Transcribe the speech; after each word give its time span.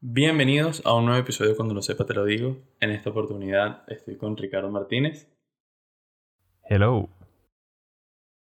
Bienvenidos 0.00 0.82
a 0.84 0.94
un 0.94 1.06
nuevo 1.06 1.20
episodio 1.20 1.56
Cuando 1.56 1.74
lo 1.74 1.82
sepa 1.82 2.06
te 2.06 2.14
lo 2.14 2.24
digo. 2.24 2.58
En 2.78 2.90
esta 2.90 3.10
oportunidad 3.10 3.82
estoy 3.88 4.16
con 4.16 4.36
Ricardo 4.36 4.70
Martínez 4.70 5.28
Hello. 6.62 7.08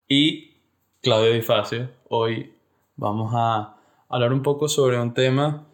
y 0.08 0.58
Claudio 1.02 1.34
Di 1.34 1.42
Facio. 1.42 1.90
Hoy 2.10 2.54
vamos 2.96 3.32
a 3.36 3.78
hablar 4.10 4.32
un 4.32 4.44
poco 4.44 4.68
sobre 4.68 5.00
un 5.00 5.16
tema 5.16 5.66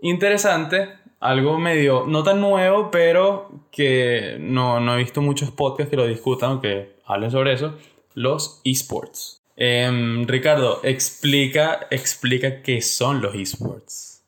interesante, 0.00 0.98
algo 1.24 1.58
medio, 1.58 2.04
no 2.06 2.22
tan 2.22 2.38
nuevo, 2.38 2.90
pero 2.90 3.48
que 3.72 4.36
no, 4.38 4.78
no 4.78 4.94
he 4.94 4.98
visto 4.98 5.22
muchos 5.22 5.50
podcasts 5.50 5.90
que 5.90 5.96
lo 5.96 6.06
discutan 6.06 6.52
o 6.52 6.60
que 6.60 6.96
hablen 7.06 7.30
sobre 7.30 7.54
eso, 7.54 7.78
los 8.14 8.60
esports. 8.62 9.42
Em, 9.56 10.26
Ricardo, 10.26 10.80
explica, 10.84 11.86
explica 11.90 12.60
qué 12.60 12.82
son 12.82 13.22
los 13.22 13.34
esports. 13.34 14.22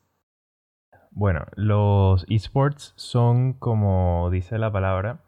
Bueno, 1.11 1.45
los 1.55 2.25
esports 2.29 2.93
son, 2.95 3.53
como 3.53 4.29
dice 4.31 4.57
la 4.57 4.71
palabra, 4.71 5.19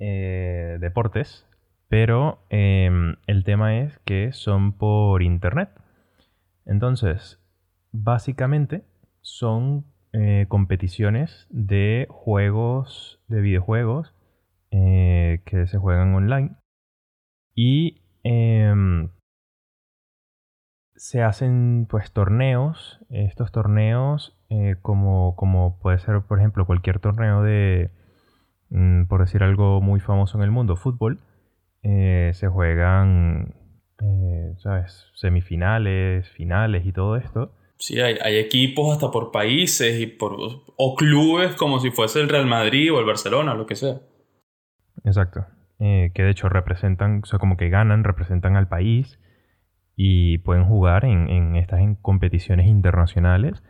eh, 0.00 0.78
deportes, 0.80 1.46
pero 1.88 2.40
em, 2.50 3.14
el 3.28 3.44
tema 3.44 3.78
es 3.78 4.00
que 4.00 4.32
son 4.32 4.72
por 4.72 5.22
internet. 5.22 5.70
Entonces, 6.66 7.38
básicamente 7.92 8.82
son 9.20 9.84
eh, 10.20 10.46
competiciones 10.48 11.46
de 11.48 12.08
juegos, 12.10 13.20
de 13.28 13.40
videojuegos 13.40 14.12
eh, 14.72 15.42
que 15.44 15.68
se 15.68 15.78
juegan 15.78 16.12
online 16.12 16.56
y 17.54 18.02
em, 18.24 19.10
se 20.96 21.22
hacen 21.22 21.86
pues 21.88 22.10
torneos. 22.10 22.98
Estos 23.10 23.52
torneos, 23.52 24.36
eh, 24.48 24.74
como, 24.82 25.36
como 25.36 25.78
puede 25.78 26.00
ser, 26.00 26.22
por 26.22 26.40
ejemplo, 26.40 26.66
cualquier 26.66 26.98
torneo 26.98 27.44
de, 27.44 27.92
mm, 28.70 29.04
por 29.04 29.20
decir 29.20 29.44
algo 29.44 29.80
muy 29.80 30.00
famoso 30.00 30.36
en 30.38 30.42
el 30.42 30.50
mundo, 30.50 30.74
fútbol, 30.74 31.20
se 31.82 32.48
juegan, 32.48 33.54
¿sabes? 34.58 35.06
Semifinales, 35.14 36.28
finales 36.30 36.84
y 36.86 36.92
todo 36.92 37.16
esto. 37.16 37.52
Sí, 37.78 38.00
hay, 38.00 38.16
hay 38.22 38.36
equipos 38.38 38.92
hasta 38.92 39.10
por 39.10 39.30
países 39.30 40.00
y 40.00 40.06
por, 40.06 40.36
o 40.76 40.94
clubes 40.96 41.54
como 41.54 41.78
si 41.78 41.90
fuese 41.90 42.20
el 42.20 42.28
Real 42.28 42.46
Madrid 42.46 42.92
o 42.92 42.98
el 42.98 43.06
Barcelona, 43.06 43.54
lo 43.54 43.66
que 43.66 43.76
sea. 43.76 44.00
Exacto. 45.04 45.46
Eh, 45.78 46.10
que 46.12 46.24
de 46.24 46.30
hecho 46.30 46.48
representan, 46.48 47.20
o 47.22 47.26
sea, 47.26 47.38
como 47.38 47.56
que 47.56 47.68
ganan, 47.68 48.02
representan 48.02 48.56
al 48.56 48.66
país 48.68 49.20
y 49.94 50.38
pueden 50.38 50.64
jugar 50.64 51.04
en, 51.04 51.28
en 51.30 51.54
estas 51.56 51.80
en 51.80 51.94
competiciones 51.94 52.66
internacionales 52.66 53.62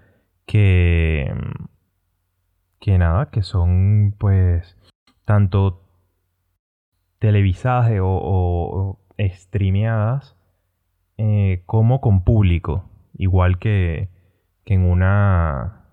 que, 0.46 1.30
que 2.80 2.96
nada, 2.96 3.30
que 3.30 3.42
son 3.42 4.14
pues 4.18 4.76
tanto 5.26 5.82
televisadas 7.18 7.90
o, 8.00 8.06
o- 8.06 8.90
o 8.90 8.98
streameadas 9.34 10.36
eh, 11.18 11.62
como 11.66 12.00
con 12.00 12.22
público, 12.24 12.84
igual 13.18 13.58
que, 13.58 14.08
que 14.64 14.74
en 14.74 14.84
una 14.84 15.84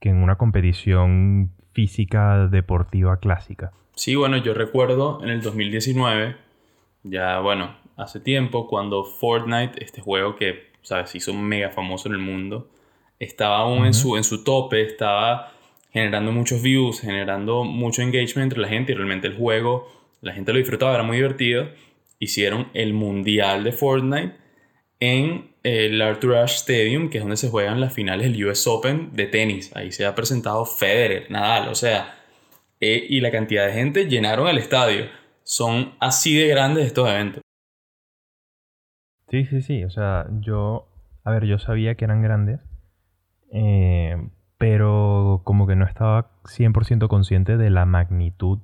que 0.00 0.08
en 0.08 0.16
una 0.16 0.36
competición 0.36 1.52
física 1.72 2.48
deportiva 2.48 3.18
clásica. 3.18 3.70
Sí, 3.94 4.16
bueno, 4.16 4.36
yo 4.36 4.52
recuerdo 4.52 5.22
en 5.22 5.30
el 5.30 5.42
2019, 5.42 6.36
ya 7.04 7.38
bueno, 7.38 7.76
hace 7.96 8.18
tiempo, 8.18 8.66
cuando 8.66 9.04
Fortnite, 9.04 9.82
este 9.84 10.00
juego 10.00 10.34
que, 10.34 10.72
sabes, 10.82 11.10
se 11.10 11.18
hizo 11.18 11.32
mega 11.34 11.70
famoso 11.70 12.08
en 12.08 12.14
el 12.14 12.20
mundo, 12.20 12.68
estaba 13.20 13.58
aún 13.58 13.86
en, 13.86 13.94
su, 13.94 14.16
en 14.16 14.24
su 14.24 14.42
tope, 14.42 14.82
estaba 14.82 15.52
generando 15.92 16.32
muchos 16.32 16.62
views, 16.62 17.00
generando 17.00 17.62
mucho 17.62 18.02
engagement 18.02 18.46
entre 18.46 18.60
la 18.60 18.68
gente 18.68 18.90
y 18.90 18.94
realmente 18.96 19.28
el 19.28 19.36
juego, 19.36 19.88
la 20.20 20.32
gente 20.32 20.52
lo 20.52 20.58
disfrutaba, 20.58 20.94
era 20.94 21.04
muy 21.04 21.16
divertido. 21.16 21.68
Hicieron 22.18 22.68
el 22.74 22.92
mundial 22.92 23.62
de 23.62 23.72
Fortnite 23.72 24.36
en 25.00 25.51
el 25.62 26.00
Arthur 26.02 26.36
Ashe 26.36 26.56
Stadium, 26.56 27.08
que 27.10 27.18
es 27.18 27.24
donde 27.24 27.36
se 27.36 27.48
juegan 27.48 27.80
las 27.80 27.92
finales 27.92 28.30
del 28.32 28.44
US 28.46 28.66
Open 28.66 29.10
de 29.14 29.26
tenis. 29.26 29.70
Ahí 29.76 29.92
se 29.92 30.04
ha 30.06 30.14
presentado 30.14 30.64
Federer, 30.64 31.30
Nadal, 31.30 31.68
o 31.68 31.74
sea, 31.74 32.14
eh, 32.80 33.06
y 33.08 33.20
la 33.20 33.30
cantidad 33.30 33.66
de 33.66 33.72
gente 33.72 34.06
llenaron 34.06 34.48
el 34.48 34.58
estadio. 34.58 35.06
Son 35.44 35.92
así 36.00 36.36
de 36.36 36.48
grandes 36.48 36.86
estos 36.86 37.08
eventos. 37.08 37.42
Sí, 39.28 39.44
sí, 39.46 39.62
sí. 39.62 39.84
O 39.84 39.90
sea, 39.90 40.26
yo, 40.40 40.88
a 41.24 41.30
ver, 41.30 41.44
yo 41.46 41.58
sabía 41.58 41.94
que 41.94 42.04
eran 42.04 42.22
grandes, 42.22 42.60
eh, 43.52 44.16
pero 44.58 45.42
como 45.44 45.66
que 45.66 45.76
no 45.76 45.86
estaba 45.86 46.30
100% 46.44 47.08
consciente 47.08 47.56
de 47.56 47.70
la 47.70 47.86
magnitud. 47.86 48.58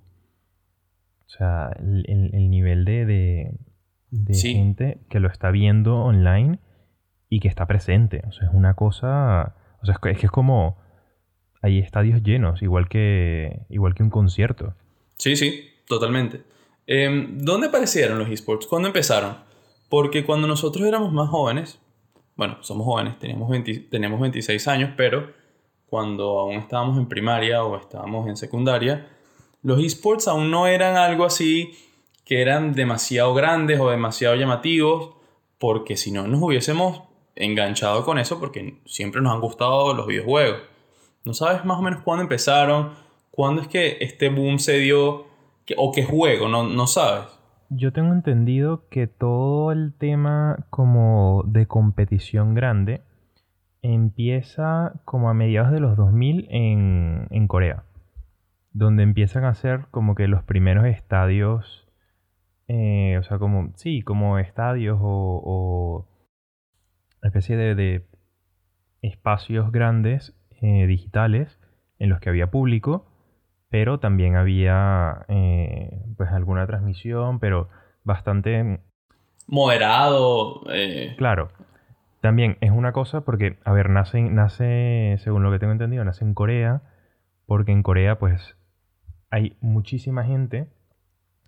O 1.26 1.30
sea, 1.30 1.70
el, 1.78 2.04
el- 2.08 2.34
el 2.34 2.50
nivel 2.50 2.84
de, 2.84 3.04
de, 3.06 3.50
de 4.10 4.34
Sí. 4.34 4.54
gente 4.54 4.98
que 5.10 5.20
lo 5.20 5.28
está 5.28 5.50
viendo 5.50 5.96
online 5.96 6.58
y 7.28 7.40
que 7.40 7.48
está 7.48 7.66
presente. 7.66 8.22
O 8.28 8.32
sea, 8.32 8.48
es 8.48 8.54
una 8.54 8.74
cosa... 8.74 9.54
O 9.82 9.86
sea, 9.86 9.94
es 9.94 10.18
que 10.18 10.26
es, 10.26 10.30
como... 10.30 10.78
Hay 11.60 11.78
estadios 11.78 12.22
llenos, 12.22 12.62
igual 12.62 12.88
que, 12.88 13.62
igual 13.68 13.94
que 13.94 14.02
un 14.02 14.10
concierto. 14.10 14.74
Sí, 15.16 15.34
sí, 15.34 15.70
totalmente. 15.88 16.42
Em, 16.86 17.38
¿Dónde 17.38 17.66
aparecieron 17.66 18.18
los 18.18 18.30
esports? 18.30 18.66
¿Cuándo 18.66 18.88
empezaron? 18.88 19.38
Porque 19.88 20.24
cuando 20.24 20.46
nosotros 20.46 20.86
éramos 20.86 21.12
más 21.12 21.28
jóvenes, 21.28 21.80
bueno, 22.36 22.58
somos 22.60 22.84
jóvenes, 22.84 23.18
teníamos, 23.18 23.50
20 23.50 23.88
teníamos 23.90 24.20
26 24.20 24.68
años, 24.68 24.90
pero 24.96 25.32
cuando 25.86 26.38
aún 26.38 26.54
estábamos 26.54 26.96
en 26.98 27.08
primaria 27.08 27.64
o 27.64 27.76
estábamos 27.76 28.28
en 28.28 28.36
secundaria, 28.36 29.08
los 29.62 29.82
esports 29.82 30.28
aún 30.28 30.50
no 30.50 30.68
eran 30.68 30.96
algo 30.96 31.24
así 31.24 31.72
que 32.24 32.42
eran 32.42 32.74
demasiado 32.74 33.34
grandes 33.34 33.80
o 33.80 33.90
demasiado 33.90 34.36
llamativos, 34.36 35.16
porque 35.58 35.96
si 35.96 36.12
no 36.12 36.28
nos 36.28 36.40
hubiésemos 36.42 37.07
enganchado 37.38 38.04
con 38.04 38.18
eso, 38.18 38.38
porque 38.38 38.80
siempre 38.86 39.20
nos 39.20 39.32
han 39.34 39.40
gustado 39.40 39.94
los 39.94 40.06
videojuegos. 40.06 40.60
¿No 41.24 41.34
sabes 41.34 41.64
más 41.64 41.78
o 41.78 41.82
menos 41.82 42.02
cuándo 42.02 42.22
empezaron? 42.22 42.90
¿Cuándo 43.30 43.62
es 43.62 43.68
que 43.68 43.98
este 44.00 44.28
boom 44.28 44.58
se 44.58 44.78
dio? 44.78 45.26
¿Qué- 45.66 45.74
¿O 45.76 45.92
qué 45.92 46.04
juego? 46.04 46.48
No, 46.48 46.64
no 46.64 46.86
sabes. 46.86 47.26
Yo 47.70 47.92
tengo 47.92 48.12
entendido 48.14 48.88
que 48.88 49.06
todo 49.06 49.72
el 49.72 49.92
tema 49.98 50.66
como 50.70 51.42
de 51.46 51.66
competición 51.66 52.54
grande 52.54 53.02
empieza 53.82 54.94
como 55.04 55.28
a 55.30 55.34
mediados 55.34 55.70
de 55.70 55.80
los 55.80 55.96
2000 55.96 56.46
en, 56.50 57.26
en 57.30 57.46
Corea, 57.46 57.84
donde 58.72 59.02
empiezan 59.02 59.44
a 59.44 59.50
hacer 59.50 59.86
como 59.90 60.14
que 60.14 60.28
los 60.28 60.42
primeros 60.42 60.86
estadios, 60.86 61.86
eh, 62.68 63.16
o 63.18 63.22
sea, 63.22 63.38
como, 63.38 63.72
sí, 63.76 64.02
como 64.02 64.38
estadios 64.38 64.98
o 65.00 66.06
especie 67.22 67.56
de, 67.56 67.74
de 67.74 68.06
espacios 69.02 69.72
grandes 69.72 70.34
eh, 70.60 70.86
digitales 70.86 71.58
en 71.98 72.08
los 72.08 72.20
que 72.20 72.28
había 72.28 72.50
público, 72.50 73.06
pero 73.68 73.98
también 73.98 74.36
había 74.36 75.24
eh, 75.28 76.04
pues 76.16 76.30
alguna 76.30 76.66
transmisión, 76.66 77.38
pero 77.38 77.68
bastante 78.04 78.80
Moderado. 79.46 80.62
eh, 80.70 81.14
claro. 81.16 81.48
También 82.20 82.58
es 82.60 82.70
una 82.70 82.92
cosa 82.92 83.20
porque, 83.20 83.58
a 83.64 83.72
ver, 83.72 83.90
nace, 83.90 84.20
nace, 84.22 85.16
según 85.20 85.42
lo 85.42 85.52
que 85.52 85.58
tengo 85.58 85.72
entendido, 85.72 86.04
nace 86.04 86.24
en 86.24 86.34
Corea, 86.34 86.82
porque 87.46 87.72
en 87.72 87.82
Corea 87.82 88.18
pues 88.18 88.56
hay 89.30 89.56
muchísima 89.60 90.24
gente, 90.24 90.68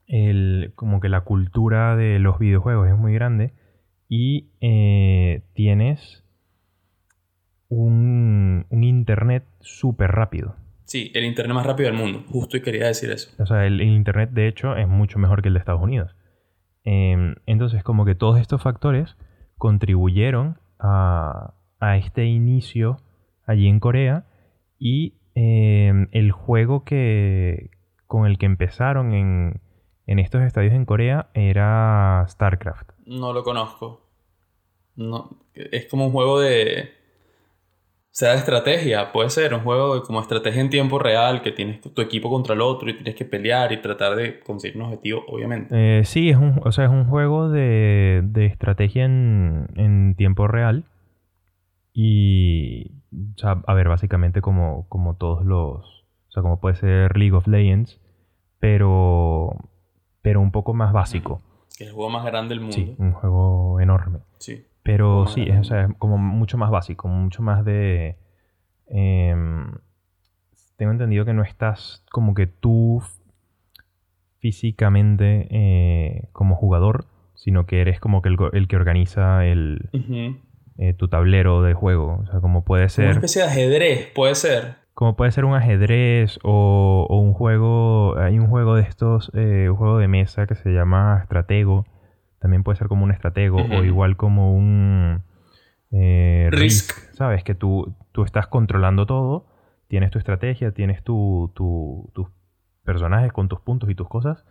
el, 0.06 0.72
como 0.76 1.00
que 1.00 1.08
la 1.08 1.22
cultura 1.22 1.96
de 1.96 2.18
los 2.18 2.38
videojuegos 2.38 2.88
es 2.88 2.96
muy 2.96 3.12
grande 3.12 3.52
y 4.10 4.48
eh, 4.60 5.42
tienes 5.54 6.24
un, 7.68 8.66
un 8.68 8.84
internet 8.84 9.44
súper 9.60 10.10
rápido. 10.10 10.56
sí, 10.84 11.12
el 11.14 11.24
internet 11.24 11.54
más 11.54 11.64
rápido 11.64 11.88
del 11.88 11.96
mundo. 11.98 12.24
Justo 12.26 12.56
y 12.56 12.62
quería 12.62 12.88
decir 12.88 13.12
eso. 13.12 13.30
O 13.40 13.46
sea, 13.46 13.64
el, 13.64 13.80
el 13.80 13.88
Internet, 13.88 14.30
de 14.30 14.48
hecho, 14.48 14.74
es 14.76 14.88
mucho 14.88 15.20
mejor 15.20 15.40
que 15.40 15.48
el 15.48 15.54
de 15.54 15.60
Estados 15.60 15.80
Unidos. 15.80 16.16
Em, 16.82 17.36
entonces, 17.46 17.84
como 17.84 18.04
que 18.04 18.16
todos 18.16 18.40
estos 18.40 18.60
factores 18.60 19.16
contribuyeron 19.56 20.58
a, 20.80 21.54
a 21.78 21.96
este 21.96 22.24
inicio 22.24 23.00
allí 23.46 23.68
en 23.68 23.78
Corea 23.78 24.24
y 24.76 25.14
em, 25.36 26.08
el 26.10 26.32
juego 26.32 26.84
que, 26.84 27.70
con 28.08 28.26
el 28.26 28.38
que 28.38 28.46
empezaron 28.46 29.12
en, 29.12 29.60
en 30.06 30.18
estos 30.18 30.42
estadios 30.42 30.74
en 30.74 30.84
Corea 30.84 31.28
era 31.34 32.26
StarCraft. 32.28 32.90
No 33.10 33.32
lo 33.32 33.42
conozco. 33.42 34.06
No, 34.94 35.30
es 35.54 35.86
como 35.86 36.06
un 36.06 36.12
juego 36.12 36.38
de... 36.38 36.90
sea 38.10 38.32
de 38.32 38.38
estrategia, 38.38 39.10
puede 39.12 39.30
ser 39.30 39.52
un 39.52 39.60
juego 39.60 39.96
de 39.96 40.02
como 40.02 40.20
estrategia 40.20 40.60
en 40.60 40.70
tiempo 40.70 40.98
real, 40.98 41.42
que 41.42 41.50
tienes 41.50 41.80
tu 41.80 42.00
equipo 42.00 42.30
contra 42.30 42.54
el 42.54 42.60
otro 42.60 42.88
y 42.88 42.94
tienes 42.94 43.16
que 43.16 43.24
pelear 43.24 43.72
y 43.72 43.82
tratar 43.82 44.14
de 44.14 44.38
conseguir 44.40 44.76
un 44.76 44.84
objetivo, 44.84 45.24
obviamente. 45.26 45.74
Eh, 45.74 46.04
sí, 46.04 46.30
es 46.30 46.36
un, 46.36 46.60
o 46.64 46.70
sea, 46.70 46.84
es 46.84 46.90
un 46.90 47.06
juego 47.06 47.48
de, 47.48 48.20
de 48.22 48.46
estrategia 48.46 49.04
en, 49.06 49.68
en 49.74 50.14
tiempo 50.14 50.46
real. 50.46 50.84
Y, 51.92 52.92
o 53.12 53.38
sea, 53.38 53.60
a 53.66 53.74
ver, 53.74 53.88
básicamente 53.88 54.40
como, 54.40 54.86
como 54.88 55.16
todos 55.16 55.44
los, 55.44 56.04
o 56.28 56.30
sea, 56.30 56.42
como 56.42 56.60
puede 56.60 56.76
ser 56.76 57.16
League 57.16 57.34
of 57.34 57.48
Legends, 57.48 58.00
pero, 58.60 59.56
pero 60.22 60.40
un 60.40 60.52
poco 60.52 60.74
más 60.74 60.92
básico. 60.92 61.42
Que 61.80 61.84
es 61.84 61.88
el 61.92 61.94
juego 61.96 62.10
más 62.10 62.26
grande 62.26 62.50
del 62.50 62.60
mundo. 62.60 62.74
Sí, 62.76 62.94
un 62.98 63.12
juego 63.12 63.80
enorme. 63.80 64.18
Sí. 64.36 64.66
Pero 64.82 65.26
sí, 65.26 65.46
es, 65.48 65.60
o 65.60 65.64
sea, 65.64 65.84
es 65.86 65.96
como 65.96 66.18
mucho 66.18 66.58
más 66.58 66.70
básico, 66.70 67.08
mucho 67.08 67.40
más 67.40 67.64
de... 67.64 68.18
em, 68.86 69.72
tengo 70.76 70.92
entendido 70.92 71.24
que 71.24 71.32
no 71.32 71.42
estás 71.42 72.04
como 72.10 72.34
que 72.34 72.46
tú 72.46 73.02
físicamente 74.40 75.46
eh, 75.50 76.28
como 76.32 76.54
jugador, 76.54 77.06
sino 77.34 77.64
que 77.64 77.80
eres 77.80 77.98
como 77.98 78.20
que 78.20 78.28
el, 78.28 78.36
el 78.52 78.68
que 78.68 78.76
organiza 78.76 79.46
el, 79.46 79.88
eh, 80.76 80.92
tu 80.92 81.08
tablero 81.08 81.62
de 81.62 81.72
juego. 81.72 82.20
O 82.22 82.26
sea, 82.26 82.40
como 82.40 82.62
puede 82.62 82.82
Una 82.82 82.88
ser, 82.90 83.10
especie 83.12 83.40
de 83.40 83.48
ajedrez, 83.48 84.12
puede 84.14 84.34
ser. 84.34 84.79
Como 85.00 85.16
puede 85.16 85.32
ser 85.32 85.46
un 85.46 85.54
ajedrez 85.54 86.38
o, 86.42 87.06
o 87.08 87.16
un 87.20 87.32
juego, 87.32 88.18
hay 88.18 88.38
un 88.38 88.48
juego 88.48 88.74
de 88.74 88.82
estos, 88.82 89.30
eh, 89.34 89.68
un 89.70 89.76
juego 89.76 89.96
de 89.96 90.08
mesa 90.08 90.46
que 90.46 90.54
se 90.54 90.74
llama 90.74 91.20
Estratego. 91.22 91.86
También 92.38 92.62
puede 92.64 92.76
ser 92.76 92.88
como 92.88 93.04
un 93.04 93.10
estratego 93.10 93.62
o 93.62 93.82
igual 93.82 94.18
como 94.18 94.54
un 94.54 95.22
eh, 95.90 96.50
Risk. 96.52 97.14
¿Sabes? 97.14 97.44
Que 97.44 97.54
tú, 97.54 97.94
tú 98.12 98.24
estás 98.24 98.46
controlando 98.48 99.06
todo, 99.06 99.46
tienes 99.88 100.10
tu 100.10 100.18
estrategia, 100.18 100.72
tienes 100.72 101.02
tu, 101.02 101.50
tu- 101.54 102.10
tus 102.12 102.28
personajes 102.84 103.32
con 103.32 103.48
tus 103.48 103.60
puntos 103.60 103.88
y 103.88 103.94
tus 103.94 104.06
cosas, 104.06 104.44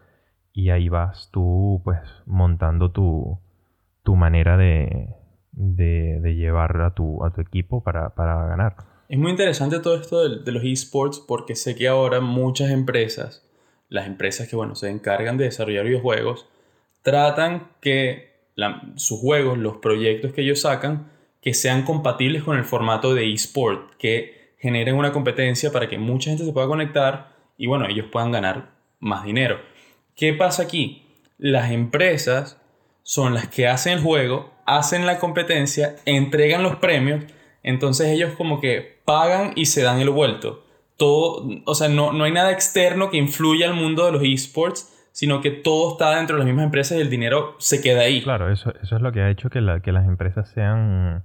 y 0.51 0.71
ahí 0.71 0.89
vas 0.89 1.29
tú 1.31 1.79
pues 1.83 1.99
montando 2.25 2.89
tu, 2.89 3.39
tu 4.01 4.15
manera 4.15 4.57
de, 4.57 5.13
de, 5.51 6.19
de 6.21 6.33
llevar 6.33 6.81
a 6.81 6.95
tu, 6.95 7.23
a 7.23 7.29
tu 7.29 7.39
equipo 7.41 7.83
para, 7.83 8.15
para 8.15 8.47
ganar. 8.47 8.88
Es 9.09 9.17
muy 9.17 9.31
interesante 9.31 9.79
todo 9.79 9.95
esto 9.95 10.29
de, 10.29 10.51
los 10.51 10.63
esports 10.63 11.19
porque 11.19 11.55
sé 11.55 11.73
que 11.75 11.87
ahora 11.87 12.19
muchas 12.19 12.69
empresas, 12.69 13.43
las 13.89 14.05
empresas 14.05 14.47
que 14.47 14.55
bueno, 14.55 14.75
se 14.75 14.87
encargan 14.87 15.35
de 15.35 15.45
desarrollar 15.45 15.85
videojuegos, 15.85 16.45
tratan 17.01 17.71
que 17.81 18.29
sus 18.97 19.19
juegos, 19.19 19.57
los 19.57 19.77
proyectos 19.77 20.31
que 20.31 20.41
ellos 20.41 20.61
sacan, 20.61 21.11
que 21.41 21.55
sean 21.55 21.85
compatibles 21.85 22.43
con 22.43 22.55
el 22.55 22.65
formato 22.65 23.15
de 23.15 23.33
esport, 23.33 23.95
que 23.97 24.53
generen 24.59 24.93
una 24.93 25.11
competencia 25.11 25.71
para 25.71 25.89
que 25.89 25.97
mucha 25.97 26.29
gente 26.29 26.45
se 26.45 26.53
pueda 26.53 26.67
conectar 26.67 27.35
y 27.57 27.65
bueno, 27.65 27.87
ellos 27.87 28.05
puedan 28.11 28.31
ganar 28.31 28.69
más 28.99 29.23
dinero. 29.23 29.59
¿Qué 30.15 30.33
pasa 30.33 30.61
aquí? 30.61 31.07
Las 31.39 31.71
empresas 31.71 32.61
son 33.01 33.33
las 33.33 33.47
que 33.47 33.67
hacen 33.67 33.93
el 33.93 34.03
juego, 34.03 34.53
hacen 34.67 35.07
la 35.07 35.17
competencia, 35.17 35.95
entregan 36.05 36.61
los 36.61 36.75
premios, 36.75 37.23
entonces 37.63 38.07
ellos 38.07 38.33
como 38.37 38.59
que 38.61 38.99
pagan 39.05 39.53
y 39.55 39.65
se 39.65 39.81
dan 39.83 39.99
el 39.99 40.09
vuelto. 40.09 40.63
Todo, 40.97 41.47
o 41.65 41.75
sea, 41.75 41.87
no, 41.87 42.11
no 42.13 42.25
hay 42.25 42.31
nada 42.31 42.51
externo 42.51 43.09
que 43.09 43.17
influya 43.17 43.67
al 43.69 43.73
mundo 43.75 44.05
de 44.05 44.11
los 44.11 44.23
esports, 44.23 44.95
sino 45.11 45.41
que 45.41 45.49
todo 45.51 45.93
está 45.93 46.15
dentro 46.17 46.35
de 46.35 46.39
las 46.39 46.45
mismas 46.47 46.65
empresas 46.65 46.97
y 46.97 47.01
el 47.01 47.09
dinero 47.09 47.55
se 47.57 47.81
queda 47.81 48.01
ahí. 48.01 48.21
Claro, 48.21 48.51
eso, 48.51 48.73
eso 48.81 48.95
es 48.97 49.01
lo 49.01 49.11
que 49.11 49.21
ha 49.21 49.29
hecho 49.29 49.49
que, 49.49 49.61
la- 49.61 49.81
que 49.81 49.91
las 49.91 50.05
empresas 50.07 50.49
sean 50.49 51.23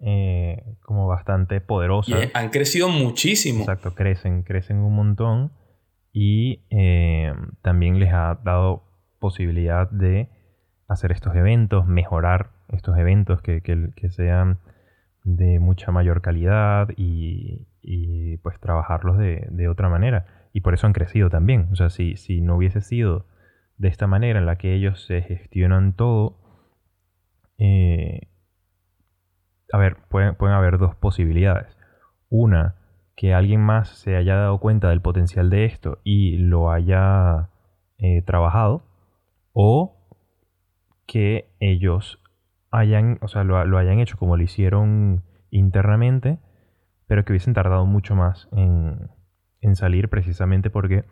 eh, 0.00 0.62
como 0.82 1.06
bastante 1.08 1.60
poderosas. 1.60 2.30
han 2.34 2.50
crecido 2.50 2.88
muchísimo. 2.88 3.60
Exacto, 3.60 3.94
crecen, 3.94 4.42
crecen 4.42 4.78
un 4.78 4.94
montón 4.94 5.52
y 6.12 6.62
eh, 6.70 7.32
también 7.62 7.98
les 7.98 8.12
ha 8.12 8.38
dado 8.44 8.84
posibilidad 9.18 9.90
de 9.90 10.28
hacer 10.86 11.12
estos 11.12 11.34
eventos, 11.34 11.86
mejorar 11.86 12.50
estos 12.68 12.96
eventos 12.98 13.42
que, 13.42 13.60
que- 13.62 13.90
que 13.96 14.10
sean 14.10 14.58
de 15.36 15.58
mucha 15.58 15.92
mayor 15.92 16.22
calidad 16.22 16.88
y, 16.96 17.66
y, 17.82 18.38
pues 18.38 18.58
trabajarlos 18.60 19.18
de, 19.18 19.46
de 19.50 19.68
otra 19.68 19.88
manera. 19.88 20.26
Y 20.52 20.60
por 20.60 20.74
eso 20.74 20.86
han 20.86 20.92
crecido 20.92 21.28
también. 21.30 21.68
O 21.72 21.76
sea, 21.76 21.90
si, 21.90 22.16
si 22.16 22.40
no 22.40 22.56
hubiese 22.56 22.80
sido 22.80 23.26
de 23.76 23.88
esta 23.88 24.06
manera 24.06 24.38
en 24.38 24.46
la 24.46 24.56
que 24.56 24.74
ellos 24.74 25.04
se 25.04 25.22
gestionan 25.22 25.92
todo, 25.92 26.38
eh, 27.58 28.28
a 29.72 29.78
ver, 29.78 29.96
pueden, 30.08 30.34
pueden 30.34 30.56
haber 30.56 30.78
dos 30.78 30.94
posibilidades. 30.94 31.76
Una, 32.30 32.76
que 33.16 33.34
alguien 33.34 33.60
más 33.60 33.88
se 33.88 34.16
haya 34.16 34.36
dado 34.36 34.58
cuenta 34.58 34.90
del 34.90 35.02
potencial 35.02 35.50
de 35.50 35.64
esto 35.64 35.98
y 36.04 36.38
lo 36.38 36.70
haya 36.70 37.50
eh, 37.98 38.22
trabajado, 38.22 38.84
o 39.52 39.96
que 41.06 41.50
ellos 41.58 42.22
hayan, 42.70 43.18
o 43.22 43.28
sea, 43.28 43.44
lo, 43.44 43.64
lo 43.64 43.78
hayan 43.78 44.00
hecho 44.00 44.16
como 44.16 44.36
lo 44.36 44.42
hicieron 44.42 45.24
internamente, 45.50 46.38
pero 47.06 47.24
que 47.24 47.32
hubiesen 47.32 47.54
tardado 47.54 47.86
mucho 47.86 48.14
más 48.14 48.48
en, 48.52 49.10
en 49.60 49.76
salir 49.76 50.08
precisamente 50.08 50.70
porque 50.70 51.04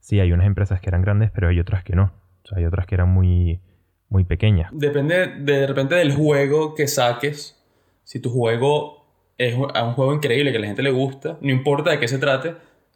sí, 0.00 0.20
hay 0.20 0.32
unas 0.32 0.46
empresas 0.46 0.80
que 0.80 0.88
eran 0.88 1.02
grandes, 1.02 1.30
pero 1.30 1.48
hay 1.48 1.60
otras 1.60 1.84
que 1.84 1.94
no. 1.94 2.12
O 2.44 2.48
sea, 2.48 2.58
hay 2.58 2.64
otras 2.64 2.86
que 2.86 2.94
eran 2.94 3.08
muy, 3.08 3.60
muy 4.08 4.24
pequeñas. 4.24 4.70
Depende 4.72 5.26
de 5.40 5.66
repente 5.66 5.96
del 5.96 6.12
juego 6.12 6.74
que 6.74 6.86
saques. 6.86 7.62
Si 8.04 8.20
tu 8.20 8.30
juego 8.30 9.04
es 9.36 9.54
un 9.54 9.66
un 9.76 9.92
juego 9.92 10.14
increíble 10.14 10.52
que 10.52 10.58
a 10.58 10.60
la 10.60 10.68
gente 10.68 10.82
le 10.82 10.90
gusta, 10.90 11.38
no 11.40 11.50
importa 11.50 11.90
de 11.90 11.98
qué 11.98 12.08
se 12.08 12.18
trate, 12.18 12.54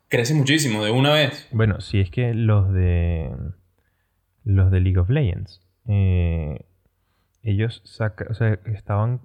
crece 0.09 0.35
muchísimo 0.35 0.85
de 0.85 0.91
una 0.91 1.13
vez. 1.13 1.49
Bueno, 1.53 1.81
si 1.81 2.01
es 2.01 2.11
que 2.11 2.33
los 2.33 2.73
de 2.73 3.31
los 4.45 4.71
de 4.71 4.81
League 4.81 4.99
of 4.99 5.11
Legends, 5.11 5.61
eh, 5.87 6.65
ellos 7.43 7.83
estaban 8.67 9.21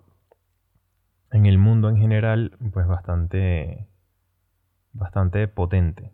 en 1.30 1.46
el 1.46 1.60
mundo 1.60 1.88
en 1.90 1.98
general, 1.98 2.58
pues 2.74 2.88
bastante, 2.88 3.86
bastante 4.94 5.48
potente, 5.48 6.12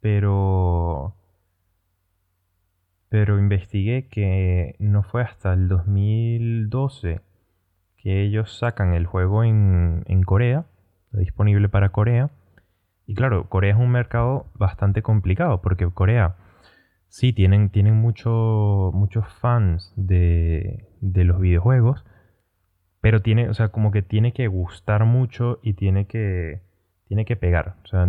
pero, 0.00 1.14
pero 3.08 3.38
investigué 3.38 4.08
que 4.08 4.76
no 4.78 5.02
fue 5.02 5.22
hasta 5.22 5.52
el 5.54 5.68
2012 5.68 7.20
que 7.96 8.22
ellos 8.22 8.58
sacan 8.58 8.94
el 8.94 9.06
juego 9.06 9.44
en, 9.44 10.04
en 10.06 10.22
Corea, 10.24 10.66
disponible 11.12 11.68
para 11.68 11.90
Corea. 11.90 12.30
Y 13.06 13.14
claro, 13.16 13.48
Corea 13.50 13.74
es 13.74 13.80
un 13.80 13.90
mercado 13.90 14.46
bastante 14.54 15.02
complicado 15.02 15.62
porque 15.62 15.90
Corea 15.90 16.36
sí 17.08 17.32
tienen, 17.34 17.70
tienen 17.70 17.96
mucho- 17.96 18.92
muchos 18.94 19.26
fans 19.40 19.94
de, 19.96 20.87
de 21.00 21.24
los 21.24 21.40
videojuegos, 21.40 22.04
pero 23.00 23.20
tiene, 23.22 23.48
o 23.48 23.54
sea, 23.54 23.68
como 23.68 23.90
que 23.90 24.02
tiene 24.02 24.32
que 24.32 24.48
gustar 24.48 25.04
mucho 25.04 25.60
y 25.62 25.74
tiene 25.74 26.06
que, 26.06 26.62
tiene 27.06 27.24
que 27.24 27.36
pegar. 27.36 27.76
O 27.84 27.86
sea, 27.86 28.06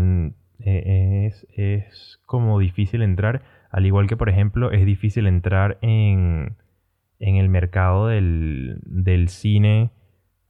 eh, 0.60 1.28
es, 1.28 1.48
es 1.56 2.20
como 2.26 2.60
difícil 2.60 3.02
entrar, 3.02 3.44
al 3.72 3.86
igual 3.86 4.08
que, 4.08 4.18
por 4.18 4.30
ejemplo, 4.30 4.72
es 4.72 4.86
difícil 4.86 5.28
entrar 5.28 5.78
en, 5.82 6.58
en 7.20 7.36
el 7.36 7.50
mercado 7.50 8.08
del, 8.08 8.80
del 8.84 9.30
cine 9.30 9.92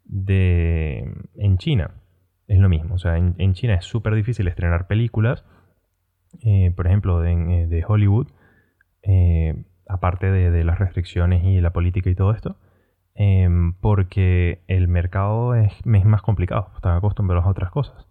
de, 0.06 1.14
en 1.36 1.58
China. 1.58 1.96
Es 2.48 2.60
lo 2.60 2.70
mismo. 2.70 2.96
O 2.96 2.98
sea, 2.98 3.18
en, 3.18 3.36
en 3.38 3.54
China 3.54 3.76
es 3.76 3.86
súper 3.86 4.16
difícil 4.16 4.48
estrenar 4.48 4.88
películas, 4.88 5.46
eh, 6.42 6.72
por 6.76 6.88
ejemplo, 6.88 7.20
de, 7.20 7.32
eh, 7.34 7.68
de 7.68 7.84
Hollywood, 7.88 8.28
eh, 9.04 9.66
aparte 9.90 10.32
de, 10.32 10.52
de 10.52 10.64
las 10.64 10.80
restricciones 10.80 11.44
y 11.44 11.60
la 11.60 11.74
política 11.74 12.10
y 12.10 12.16
todo 12.16 12.32
esto, 12.32 12.56
em, 13.16 13.74
porque 13.74 14.62
el 14.68 14.88
mercado 14.88 15.56
es, 15.56 15.74
es 15.74 16.06
más 16.06 16.22
complicado, 16.22 16.72
están 16.76 16.96
acostumbrados 16.96 17.46
a 17.46 17.50
otras 17.50 17.72
cosas. 17.72 18.08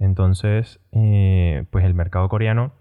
Entonces, 0.00 0.80
eh, 0.92 1.64
pues 1.70 1.84
el 1.84 1.94
mercado 1.94 2.28
coreano 2.28 2.72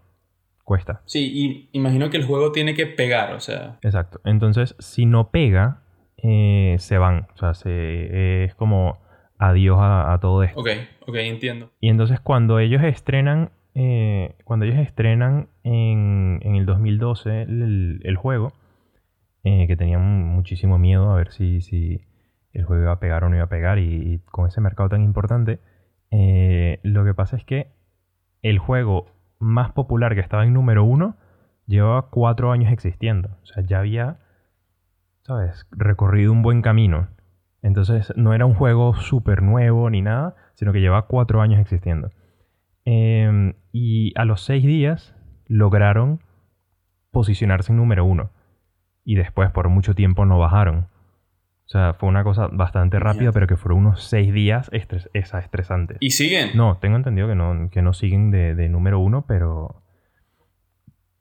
cuesta. 0.63 1.01
Sí, 1.06 1.32
y 1.34 1.70
imagino 1.77 2.10
que 2.10 2.18
el 2.18 2.25
juego 2.25 2.51
tiene 2.51 2.74
que 2.74 2.88
pegar, 2.88 3.34
o 3.34 3.39
sea, 3.39 3.77
Exacto. 3.82 4.22
Entonces, 4.24 4.75
si 4.80 5.06
no 5.06 5.30
pega, 5.30 5.82
eh, 6.18 6.77
se 6.80 6.98
van. 6.98 7.27
O 7.36 7.38
sea, 7.38 7.54
se, 7.54 8.46
es 8.46 8.56
como 8.56 9.00
adiós 9.38 9.77
a, 9.80 10.13
a 10.13 10.20
todo 10.20 10.44
esto. 10.44 10.60
ok, 10.60 10.70
ok, 11.06 11.16
entiendo. 11.16 11.72
Y 11.80 11.89
entonces 11.89 12.20
cuando 12.20 12.60
ellos 12.60 12.82
estrenan, 12.84 13.51
eh, 13.79 14.36
cuando 14.43 14.65
ellos 14.65 14.79
estrenan 14.79 15.50
en, 15.62 16.39
el 16.41 16.65
2012 16.65 17.43
el, 17.43 18.15
juego, 18.17 18.51
eh, 19.43 19.67
que 19.67 19.77
tenían 19.77 20.01
muchísimo 20.01 20.79
miedo 20.79 21.12
a 21.12 21.15
ver 21.15 21.31
si, 21.31 22.01
el 22.53 22.65
juego 22.65 22.81
iba 22.81 22.91
a 22.93 23.00
pegar 23.00 23.24
o 23.24 23.29
no 23.29 23.36
iba 23.36 23.46
a 23.46 23.50
pegar, 23.50 23.77
y, 23.77 24.19
con 24.31 24.48
ese 24.48 24.62
mercado 24.62 24.89
tan 24.89 25.03
importante, 25.03 25.60
eh, 26.10 26.79
lo 26.81 27.05
que 27.05 27.13
pasa 27.13 27.38
es 27.38 27.46
que 27.46 27.67
el 28.41 28.57
juego 28.57 29.12
más 29.38 29.74
popular 29.74 30.15
que 30.15 30.22
estaba 30.22 30.43
en 30.43 30.53
número 30.53 30.84
uno 30.84 31.15
llevaba 31.67 32.10
cuatro 32.10 32.51
años 32.51 32.72
existiendo. 32.72 33.29
O 33.43 33.46
sea, 33.46 33.62
ya 33.63 33.77
había, 33.77 34.17
¿sabes?, 35.22 35.67
recorrido 35.69 36.31
un 36.31 36.41
buen 36.41 36.63
camino. 36.63 37.10
Entonces 37.62 38.12
no 38.15 38.34
era 38.34 38.48
un 38.48 38.55
juego 38.55 38.96
súper 38.96 39.43
nuevo 39.43 39.88
ni 39.91 40.01
nada, 40.01 40.36
sino 40.55 40.74
que 40.74 40.81
lleva 40.81 41.05
cuatro 41.05 41.41
años 41.41 41.60
existiendo. 41.60 42.10
Em, 42.89 43.56
y 43.74 44.13
a 44.15 44.24
los 44.24 44.39
seis 44.39 44.63
días 44.63 45.13
lograron 45.46 46.24
posicionarse 47.12 47.74
en 47.74 47.77
número 47.77 48.06
uno. 48.06 48.32
Y 49.03 49.15
después 49.15 49.51
por 49.51 49.67
mucho 49.67 49.94
tiempo 49.94 50.25
no 50.25 50.39
bajaron. 50.39 50.88
O 51.65 51.70
sea, 51.70 51.96
fue 51.96 52.08
una 52.08 52.24
cosa 52.24 52.48
bastante 52.48 52.98
rápida, 52.98 53.34
pero 53.34 53.46
que 53.46 53.58
fueron 53.58 53.79
unos 53.79 54.06
seis 54.06 54.34
días 54.34 54.72
esa 54.72 55.39
estresante. 55.39 55.98
¿Y 56.00 56.12
siguen? 56.12 56.51
No, 56.56 56.77
tengo 56.77 56.96
entendido 56.96 57.27
que 57.27 57.36
no, 57.36 57.70
que 57.70 57.82
no 57.82 57.91
siguen 57.91 58.32
de, 58.32 58.56
de 58.56 58.70
número 58.70 59.00
uno, 59.00 59.25
pero, 59.27 59.84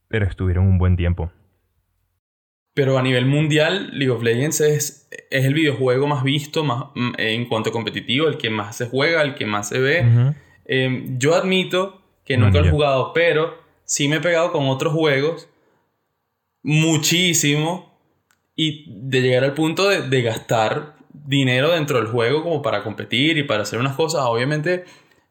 pero 0.06 0.24
estuvieron 0.24 0.68
un 0.68 0.78
buen 0.78 0.94
tiempo. 0.94 1.32
Pero 2.74 2.96
a 2.96 3.02
nivel 3.02 3.26
mundial, 3.26 3.90
League 3.98 4.10
of 4.10 4.22
Legends 4.22 4.60
es, 4.60 5.08
es 5.32 5.44
el 5.44 5.54
videojuego 5.54 6.06
más 6.06 6.22
visto 6.22 6.62
más, 6.62 6.84
mm, 6.94 7.14
en 7.18 7.46
cuanto 7.46 7.70
a 7.70 7.72
competitivo, 7.72 8.28
el 8.28 8.38
que 8.38 8.50
más 8.50 8.76
se 8.76 8.86
juega, 8.86 9.22
el 9.22 9.34
que 9.34 9.46
más 9.46 9.70
se 9.70 9.80
ve. 9.80 10.34
Em, 10.66 11.18
yo 11.18 11.34
admito 11.34 12.02
que 12.24 12.36
nunca 12.36 12.60
lo 12.60 12.66
he 12.66 12.70
jugado, 12.70 13.12
pero 13.12 13.54
sí 13.84 14.08
me 14.08 14.16
he 14.16 14.20
pegado 14.20 14.52
con 14.52 14.68
otros 14.68 14.92
juegos 14.92 15.48
muchísimo 16.62 17.96
y 18.56 18.86
de 18.88 19.22
llegar 19.22 19.44
al 19.44 19.54
punto 19.54 19.88
de, 19.88 20.22
gastar 20.22 20.96
dinero 21.12 21.70
dentro 21.70 21.98
del 21.98 22.08
juego 22.08 22.42
como 22.42 22.62
para 22.62 22.82
competir 22.82 23.38
y 23.38 23.44
para 23.44 23.62
hacer 23.62 23.78
unas 23.78 23.94
cosas. 23.94 24.22
Obviamente 24.24 24.84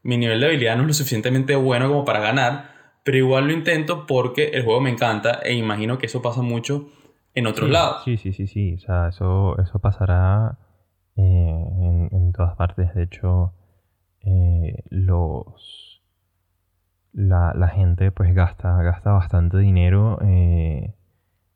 mi 0.03 0.17
nivel 0.17 0.39
de 0.39 0.45
habilidad 0.47 0.75
no 0.75 0.83
es 0.83 0.87
lo 0.87 0.93
suficientemente 0.93 1.55
bueno 1.55 1.89
como 1.89 2.05
para 2.05 2.19
ganar, 2.19 2.71
pero 3.03 3.17
igual 3.17 3.47
lo 3.47 3.53
intento 3.53 4.05
porque 4.07 4.49
el 4.53 4.63
juego 4.63 4.79
me 4.79 4.91
encanta 4.91 5.39
e 5.43 5.53
imagino 5.53 5.97
que 5.97 6.05
eso 6.05 6.21
pasa 6.21 6.41
mucho 6.41 6.87
en 7.33 7.47
otros 7.47 7.69
lados. 7.69 8.03
Sí, 8.05 8.17
sí, 8.17 8.31
sí, 8.31 8.47
sí. 8.47 8.75
O 8.75 8.79
sea, 8.79 9.09
eso, 9.09 9.57
eso 9.61 9.79
pasará 9.79 10.57
eh, 11.17 12.07
en, 12.11 12.31
todas 12.31 12.55
partes. 12.55 12.93
De 12.95 13.03
hecho, 13.03 13.53
eh, 14.25 14.83
los 14.89 16.01
la, 17.13 17.71
gente 17.73 18.11
pues 18.11 18.33
gasta, 18.33 18.81
gasta 18.81 19.11
bastante 19.11 19.57
dinero 19.57 20.19
eh, 20.25 20.93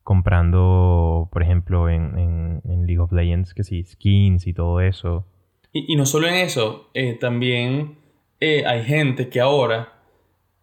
comprando, 0.03 1.29
por 1.31 1.43
ejemplo, 1.43 1.89
en, 1.89 2.61
League 2.85 2.99
of 2.99 3.11
Legends, 3.11 3.53
que 3.53 3.63
sí, 3.63 3.83
skins 3.83 4.47
y 4.47 4.53
todo 4.53 4.81
eso. 4.81 5.25
Y, 5.71 5.95
no 5.95 6.05
solo 6.05 6.27
en 6.27 6.35
eso, 6.35 6.89
eh, 6.93 7.17
también 7.19 7.97
hay 8.41 8.83
gente 8.83 9.29
que 9.29 9.41
ahora 9.41 9.93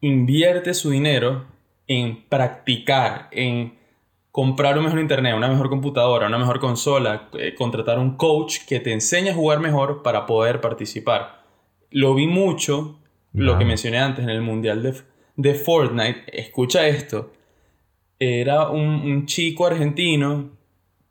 invierte 0.01 0.75
su 0.75 0.91
dinero 0.91 1.45
en 1.87 2.25
practicar, 2.29 3.29
en 3.33 3.75
comprar 4.33 4.79
un 4.79 4.85
mejor 4.85 4.99
internet, 4.99 5.35
una 5.37 5.49
mejor 5.49 5.69
computadora, 5.69 6.27
una 6.27 6.39
mejor 6.39 6.59
consola, 6.59 7.29
contratar 7.57 7.99
un 7.99 8.17
coach 8.17 8.67
que 8.67 8.81
te 8.81 8.93
enseñe 8.93 9.29
a 9.31 9.35
jugar 9.35 9.61
mejor 9.61 10.03
para 10.03 10.27
poder 10.27 10.61
participar. 10.61 11.36
Lo 11.97 12.15
vi 12.15 12.27
mucho, 12.27 12.99
lo 13.33 13.59
que 13.59 13.65
mencioné 13.65 13.99
antes 13.99 14.25
en 14.25 14.31
el 14.31 14.43
Mundial 14.43 14.83
de, 14.83 14.95
de 15.37 15.55
Fortnite. 15.55 16.25
Escucha 16.27 16.87
esto 16.87 17.33
era 18.19 18.69
un, 18.71 19.27
chico 19.27 19.67
argentino, 19.67 20.51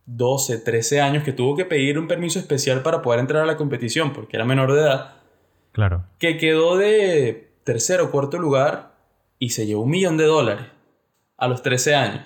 12, 0.05 0.59
13 0.59 1.01
años, 1.01 1.23
que 1.23 1.33
tuvo 1.33 1.55
que 1.55 1.65
pedir 1.65 1.99
un 1.99 2.07
permiso 2.07 2.39
especial 2.39 2.81
para 2.81 3.01
poder 3.01 3.19
entrar 3.19 3.43
a 3.43 3.45
la 3.45 3.57
competición 3.57 4.13
porque 4.13 4.37
era 4.37 4.45
menor 4.45 4.73
de 4.73 4.81
edad. 4.81 5.15
Claro. 5.71 6.05
Que 6.19 6.37
quedó 6.37 6.77
de 6.77 7.51
tercero 7.63 8.05
o 8.05 8.11
cuarto 8.11 8.37
lugar 8.39 8.95
y 9.39 9.49
se 9.49 9.65
llevó 9.65 9.83
un 9.83 9.89
millón 9.89 10.17
de 10.17 10.25
dólares 10.25 10.67
a 11.37 11.47
los 11.47 11.61
13 11.61 11.95
años. 11.95 12.25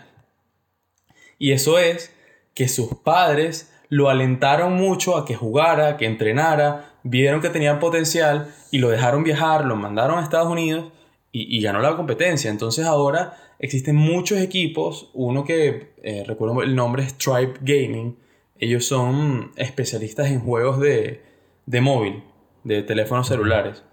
Y 1.38 1.51
eso 1.51 1.80
es 1.80 2.16
que 2.54 2.68
sus 2.68 2.94
padres 2.96 3.74
lo 3.89 4.10
alentaron 4.10 4.74
mucho 4.74 5.17
a 5.17 5.25
que 5.25 5.36
jugara, 5.36 5.98
que 5.98 6.05
entrenara, 6.05 6.93
vieron 7.03 7.41
que 7.41 7.50
tenía 7.50 7.79
potencial 7.79 8.53
y 8.72 8.77
lo 8.77 8.89
dejaron 8.89 9.24
viajar, 9.24 9.65
lo 9.65 9.75
mandaron 9.75 10.19
a 10.19 10.24
Estados 10.24 10.50
Unidos 10.50 10.91
y, 11.31 11.58
y 11.58 11.62
ganó 11.62 11.79
la 11.79 11.96
competencia. 11.96 12.50
Entonces 12.51 12.86
ahora 12.86 13.38
existen 13.60 13.96
muchos 13.96 14.39
equipos. 14.39 15.10
Uno 15.13 15.43
que 15.43 15.93
eh, 16.03 16.24
recuerdo 16.25 16.62
el 16.62 16.75
nombre 16.75 17.03
es 17.03 17.17
Tribe 17.17 17.53
Gaming. 17.62 18.17
Ellos 18.60 18.86
son 18.86 19.51
especialistas 19.55 20.27
en 20.27 20.41
juegos 20.41 20.79
de, 20.79 21.24
de 21.65 21.81
móvil, 21.81 22.24
de 22.63 22.84
teléfonos 22.84 23.27
celulares. 23.27 23.84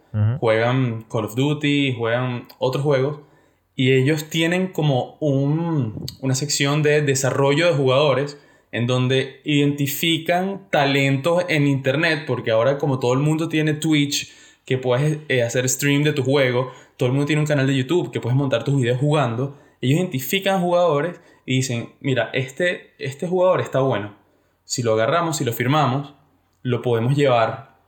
Juegan 0.41 1.05
Call 1.11 1.26
of 1.26 1.35
Duty, 1.35 1.95
juegan 1.95 2.49
otros 2.59 2.83
juegos. 2.83 3.21
Y 3.75 3.93
ellos 3.93 4.31
tienen 4.31 4.69
como 4.69 5.19
un, 5.21 6.07
una 6.23 6.35
sección 6.35 6.83
de 6.83 7.03
desarrollo 7.03 7.67
de 7.67 7.75
jugadores 7.75 8.38
en 8.76 8.87
donde 8.87 9.40
identifican 9.45 10.68
talentos 10.71 11.45
en 11.49 11.66
Internet, 11.66 12.25
porque 12.26 12.50
ahora 12.50 12.76
como 12.76 12.99
todo 12.99 13.14
el 13.14 13.21
mundo 13.21 13.49
tiene 13.49 13.73
Twitch, 13.73 14.30
que 14.66 14.76
puedes 14.76 15.21
eh, 15.28 15.42
hacer 15.42 15.66
stream 15.66 16.02
de 16.02 16.12
tu 16.12 16.23
juego, 16.23 16.71
todo 16.99 17.06
el 17.06 17.14
mundo 17.14 17.25
tiene 17.25 17.40
un 17.40 17.47
canal 17.47 17.66
de 17.66 17.75
YouTube 17.75 18.11
que 18.11 18.21
puedes 18.21 18.37
montar 18.37 18.64
tus 18.64 18.76
videos 18.76 19.00
jugando. 19.00 19.56
Ellos 19.80 19.99
identifican 19.99 20.61
jugadores 20.61 21.18
y 21.47 21.56
dicen, 21.56 21.95
mira, 22.00 22.28
este, 22.35 22.92
este 22.99 23.26
jugador 23.26 23.62
está 23.62 23.80
bueno. 23.80 24.14
Si 24.64 24.83
lo 24.83 24.92
agarramos, 24.92 25.38
si 25.38 25.45
lo 25.47 25.54
firmamos, 25.54 26.12
lo 26.62 26.83
podemos 26.83 27.16
llevar 27.16 27.78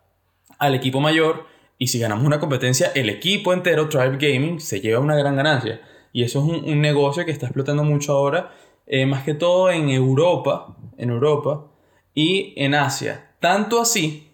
al 0.59 0.75
equipo 0.75 1.00
mayor 1.00 1.45
y 1.76 1.88
si 1.88 1.99
ganamos 1.99 2.25
una 2.25 2.40
competencia, 2.40 2.92
el 2.95 3.11
equipo 3.11 3.52
entero, 3.52 3.90
Tribe 3.90 4.16
Gaming, 4.16 4.59
se 4.59 4.80
lleva 4.80 5.00
una 5.00 5.16
gran 5.16 5.37
ganancia. 5.37 5.83
Y 6.14 6.23
eso 6.23 6.38
es 6.38 6.62
un, 6.64 6.80
negocio 6.80 7.26
que 7.26 7.30
está 7.30 7.45
explotando 7.45 7.85
mucho 7.85 8.12
ahora, 8.12 8.54
eh, 8.88 9.07
más 9.07 9.23
que 9.23 9.35
todo 9.35 9.71
en 9.71 9.90
Europa, 9.90 10.76
en 10.97 11.11
Europa 11.11 11.71
y 12.14 12.54
en 12.57 12.75
Asia. 12.75 13.35
Tanto 13.38 13.80
así, 13.80 14.28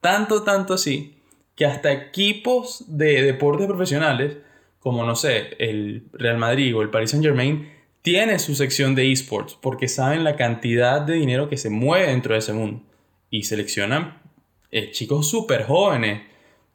tanto, 0.00 0.42
tanto 0.42 0.74
así, 0.74 1.20
que 1.56 1.66
hasta 1.66 1.92
equipos 1.92 2.84
de 2.86 3.22
deportes 3.22 3.66
profesionales, 3.66 4.36
como 4.78 5.04
no 5.04 5.16
sé, 5.16 5.56
el 5.58 6.06
Real 6.12 6.38
Madrid 6.38 6.74
o 6.76 6.82
el 6.82 6.90
Paris 6.90 7.10
Saint 7.10 7.24
Germain, 7.24 7.68
tienen 8.02 8.38
su 8.38 8.54
sección 8.54 8.94
de 8.94 9.10
esports 9.10 9.58
porque 9.60 9.88
saben 9.88 10.22
la 10.22 10.36
cantidad 10.36 11.00
de 11.00 11.14
dinero 11.14 11.48
que 11.48 11.56
se 11.56 11.70
mueve 11.70 12.06
dentro 12.06 12.34
de 12.34 12.38
ese 12.38 12.52
mundo. 12.52 12.82
Y 13.30 13.42
seleccionan 13.42 14.22
eh, 14.70 14.92
chicos 14.92 15.28
súper 15.28 15.64
jóvenes, 15.64 16.22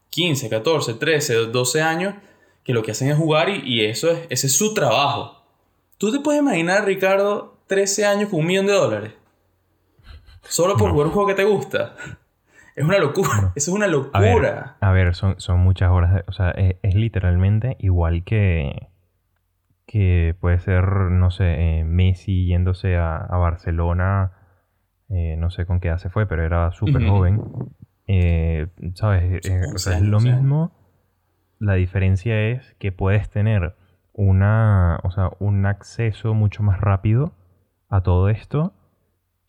15, 0.10 0.50
14, 0.50 0.96
13, 0.96 1.34
12 1.46 1.82
años, 1.82 2.16
que 2.66 2.74
lo 2.74 2.84
que 2.84 2.92
hacen 2.92 3.10
es 3.10 3.18
jugar 3.18 3.50
y, 3.50 3.86
eso 3.86 4.12
es, 4.12 4.20
ese 4.30 4.48
es 4.48 4.54
su 4.54 4.74
trabajo. 4.74 5.41
¿Tú 6.02 6.12
te 6.12 6.20
puedes 6.20 6.42
imaginar, 6.42 6.84
Ricardo, 6.84 7.60
13 7.68 8.08
años 8.08 8.30
con 8.30 8.40
un 8.40 8.48
millón 8.48 8.66
de 8.66 8.74
dólares? 8.74 9.14
Solo 10.42 10.76
por 10.76 10.90
jugar 10.90 11.06
un 11.06 11.14
juego 11.14 11.28
que 11.28 11.36
te 11.36 11.44
gusta. 11.44 11.94
Es 12.76 12.84
una 12.84 12.98
locura. 12.98 13.52
Eso 13.56 13.70
es 13.70 13.76
una 13.76 13.86
locura. 13.86 14.78
A 14.82 14.92
ver, 14.92 15.14
son, 15.14 15.40
son, 15.40 15.60
muchas 15.60 15.92
horas. 15.92 16.24
o 16.26 16.32
sea, 16.32 16.50
es, 16.52 16.96
literalmente 16.96 17.76
igual 17.80 18.24
que. 18.24 18.88
Que 19.86 20.36
puede 20.40 20.58
ser, 20.58 20.86
no 20.86 21.30
sé, 21.30 21.80
eh, 21.80 21.84
Messi 21.84 22.48
yéndose 22.48 22.98
a, 22.98 23.28
Barcelona. 23.30 24.32
Eh, 25.10 25.36
no 25.38 25.52
sé 25.52 25.68
con 25.68 25.80
qué 25.80 25.90
edad 25.90 26.00
se 26.00 26.10
fue, 26.10 26.26
pero 26.26 26.44
era 26.44 26.72
súper 26.72 27.08
joven. 27.08 27.44
Eh, 28.08 28.70
¿Sabes? 28.96 29.42
o 29.76 29.78
sea, 29.78 29.98
es 29.98 30.02
lo 30.02 30.20
mismo. 30.20 30.72
La 31.60 31.76
diferencia 31.76 32.50
es 32.50 32.74
que 32.80 32.92
puedes 32.92 33.30
tener 33.30 33.76
una, 34.14 35.00
o 35.04 35.12
sea, 35.12 35.32
un 35.40 35.66
acceso 35.66 36.34
mucho 36.34 36.64
más 36.64 36.80
rápido 36.82 37.34
a 37.90 38.02
todo 38.02 38.30
esto 38.30 38.74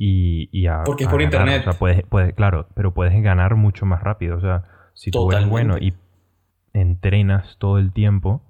y, 0.04 0.66
a, 0.66 0.82
Porque 0.84 1.04
es 1.04 1.10
por 1.10 1.22
internet. 1.22 1.60
O 1.60 1.70
sea, 1.70 1.78
puedes, 1.78 2.02
puedes, 2.08 2.34
claro, 2.34 2.66
pero 2.74 2.92
puedes 2.92 3.20
ganar 3.22 3.54
mucho 3.54 3.86
más 3.86 4.02
rápido. 4.02 4.36
O 4.36 4.40
sea, 4.40 4.64
si 4.94 5.12
tú 5.12 5.30
eres 5.30 5.48
bueno 5.48 5.78
y 5.78 5.94
entrenas 6.72 7.56
todo 7.58 7.78
el 7.78 7.92
tiempo, 7.92 8.42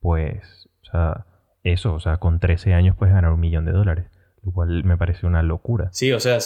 pues, 0.00 0.70
o 0.82 0.86
sea, 0.90 1.26
eso, 1.62 1.92
o 1.92 2.00
sea, 2.00 2.16
con 2.16 2.40
13 2.40 2.72
años 2.72 2.96
puedes 2.96 3.14
ganar 3.14 3.32
un 3.32 3.40
millón 3.40 3.66
de 3.66 3.72
dólares. 3.72 4.06
Lo 4.42 4.52
cual 4.52 4.82
me 4.84 4.96
parece 4.96 5.26
una 5.26 5.42
locura. 5.42 5.88
Sí, 5.92 6.10
o 6.12 6.20
sea, 6.20 6.38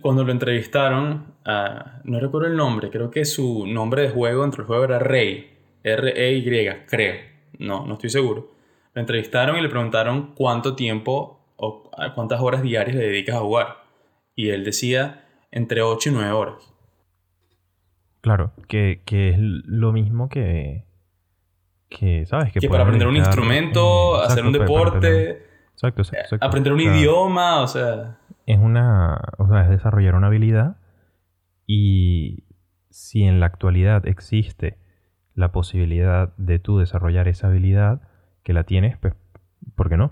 cuando 0.00 0.24
lo 0.24 0.32
entrevistaron, 0.32 1.34
no 2.02 2.18
recuerdo 2.18 2.48
el 2.48 2.56
nombre, 2.56 2.90
creo 2.90 3.10
que 3.10 3.24
su 3.24 3.64
nombre 3.66 4.02
de 4.02 4.10
juego 4.10 4.44
entre 4.44 4.62
el 4.62 4.66
juego 4.66 4.84
era 4.84 4.98
Rey. 4.98 5.52
R-E-Y, 5.84 6.68
creo. 6.88 7.35
No, 7.58 7.86
no 7.86 7.94
estoy 7.94 8.10
seguro. 8.10 8.50
Lo 8.94 9.00
entrevistaron 9.00 9.56
y 9.56 9.60
le 9.60 9.68
preguntaron 9.68 10.34
cuánto 10.34 10.74
tiempo 10.74 11.40
o 11.56 11.90
cuántas 12.14 12.40
horas 12.40 12.62
diarias 12.62 12.96
le 12.96 13.06
dedicas 13.06 13.36
a 13.36 13.40
jugar. 13.40 13.84
Y 14.34 14.50
él 14.50 14.64
decía 14.64 15.24
entre 15.50 15.82
8 15.82 16.10
y 16.10 16.12
9 16.12 16.30
horas. 16.32 16.74
Claro, 18.20 18.52
que, 18.68 19.02
es 19.06 19.36
lo 19.38 19.92
mismo 19.92 20.28
que, 20.28 20.84
que 21.88 22.26
¿sabes? 22.26 22.52
Que, 22.52 22.68
para 22.68 22.82
aprender 22.82 23.06
un 23.06 23.16
instrumento, 23.16 24.16
hacer 24.16 24.44
un 24.44 24.52
deporte, 24.52 25.44
exacto, 25.72 26.02
exacto, 26.02 26.38
aprender 26.40 26.72
un 26.72 26.80
idioma, 26.80 27.60
o 27.62 27.68
sea... 27.68 28.18
Es 28.44 28.58
una, 28.58 29.20
o 29.38 29.48
sea, 29.48 29.62
es 29.62 29.70
desarrollar 29.70 30.16
una 30.16 30.26
habilidad 30.26 30.76
y 31.66 32.44
si 32.90 33.22
en 33.24 33.40
la 33.40 33.46
actualidad 33.46 34.06
existe 34.06 34.78
la 35.36 35.52
posibilidad 35.52 36.34
de 36.36 36.58
tú 36.58 36.78
desarrollar 36.78 37.28
esa 37.28 37.46
habilidad 37.46 38.00
que 38.42 38.52
la 38.52 38.64
tienes, 38.64 38.96
pues, 38.98 39.14
¿por 39.76 39.88
qué 39.88 39.96
no? 39.96 40.10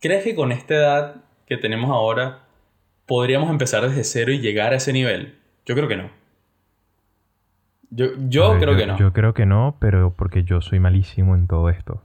¿Crees 0.00 0.24
que 0.24 0.34
con 0.34 0.52
esta 0.52 0.74
edad 0.74 1.16
que 1.46 1.56
tenemos 1.56 1.90
ahora 1.90 2.40
podríamos 3.06 3.50
empezar 3.50 3.82
desde 3.88 4.04
cero 4.04 4.32
y 4.32 4.38
llegar 4.40 4.72
a 4.72 4.76
ese 4.76 4.92
nivel? 4.92 5.38
Yo 5.64 5.74
creo 5.74 5.88
que 5.88 5.96
no. 5.96 6.10
Yo, 7.90 8.06
yo 8.28 8.50
ver, 8.52 8.60
creo 8.60 8.72
yo- 8.72 8.78
que 8.78 8.86
no. 8.86 8.98
Yo 8.98 9.12
creo 9.12 9.34
que 9.34 9.46
no, 9.46 9.76
pero 9.80 10.14
porque 10.14 10.44
yo 10.44 10.60
soy 10.60 10.80
malísimo 10.80 11.34
en 11.36 11.46
todo 11.46 11.68
esto. 11.68 12.02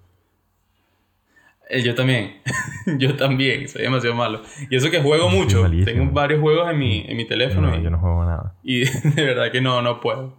Eh, 1.70 1.82
yo 1.84 1.96
también. 1.96 2.38
yo 2.98 3.16
también. 3.16 3.68
Soy 3.68 3.82
demasiado 3.84 4.16
malo. 4.16 4.42
Y 4.70 4.76
eso 4.76 4.90
que 4.90 5.02
juego 5.02 5.30
Soy 5.30 5.38
mucho. 5.40 5.62
malísimo. 5.64 5.86
Tengo 5.86 6.12
varios 6.14 6.40
juegos 6.42 6.70
en 6.72 6.80
mi, 6.80 7.06
en 7.08 7.18
mi 7.18 7.26
teléfono. 7.26 7.70
No, 7.72 7.78
y, 7.78 7.84
yo 7.84 7.90
no 7.90 8.00
juego 8.00 8.24
nada. 8.26 8.56
y 8.64 8.80
de 9.16 9.24
verdad 9.26 9.52
que 9.52 9.62
no, 9.62 9.82
no 9.82 10.00
puedo. 10.00 10.34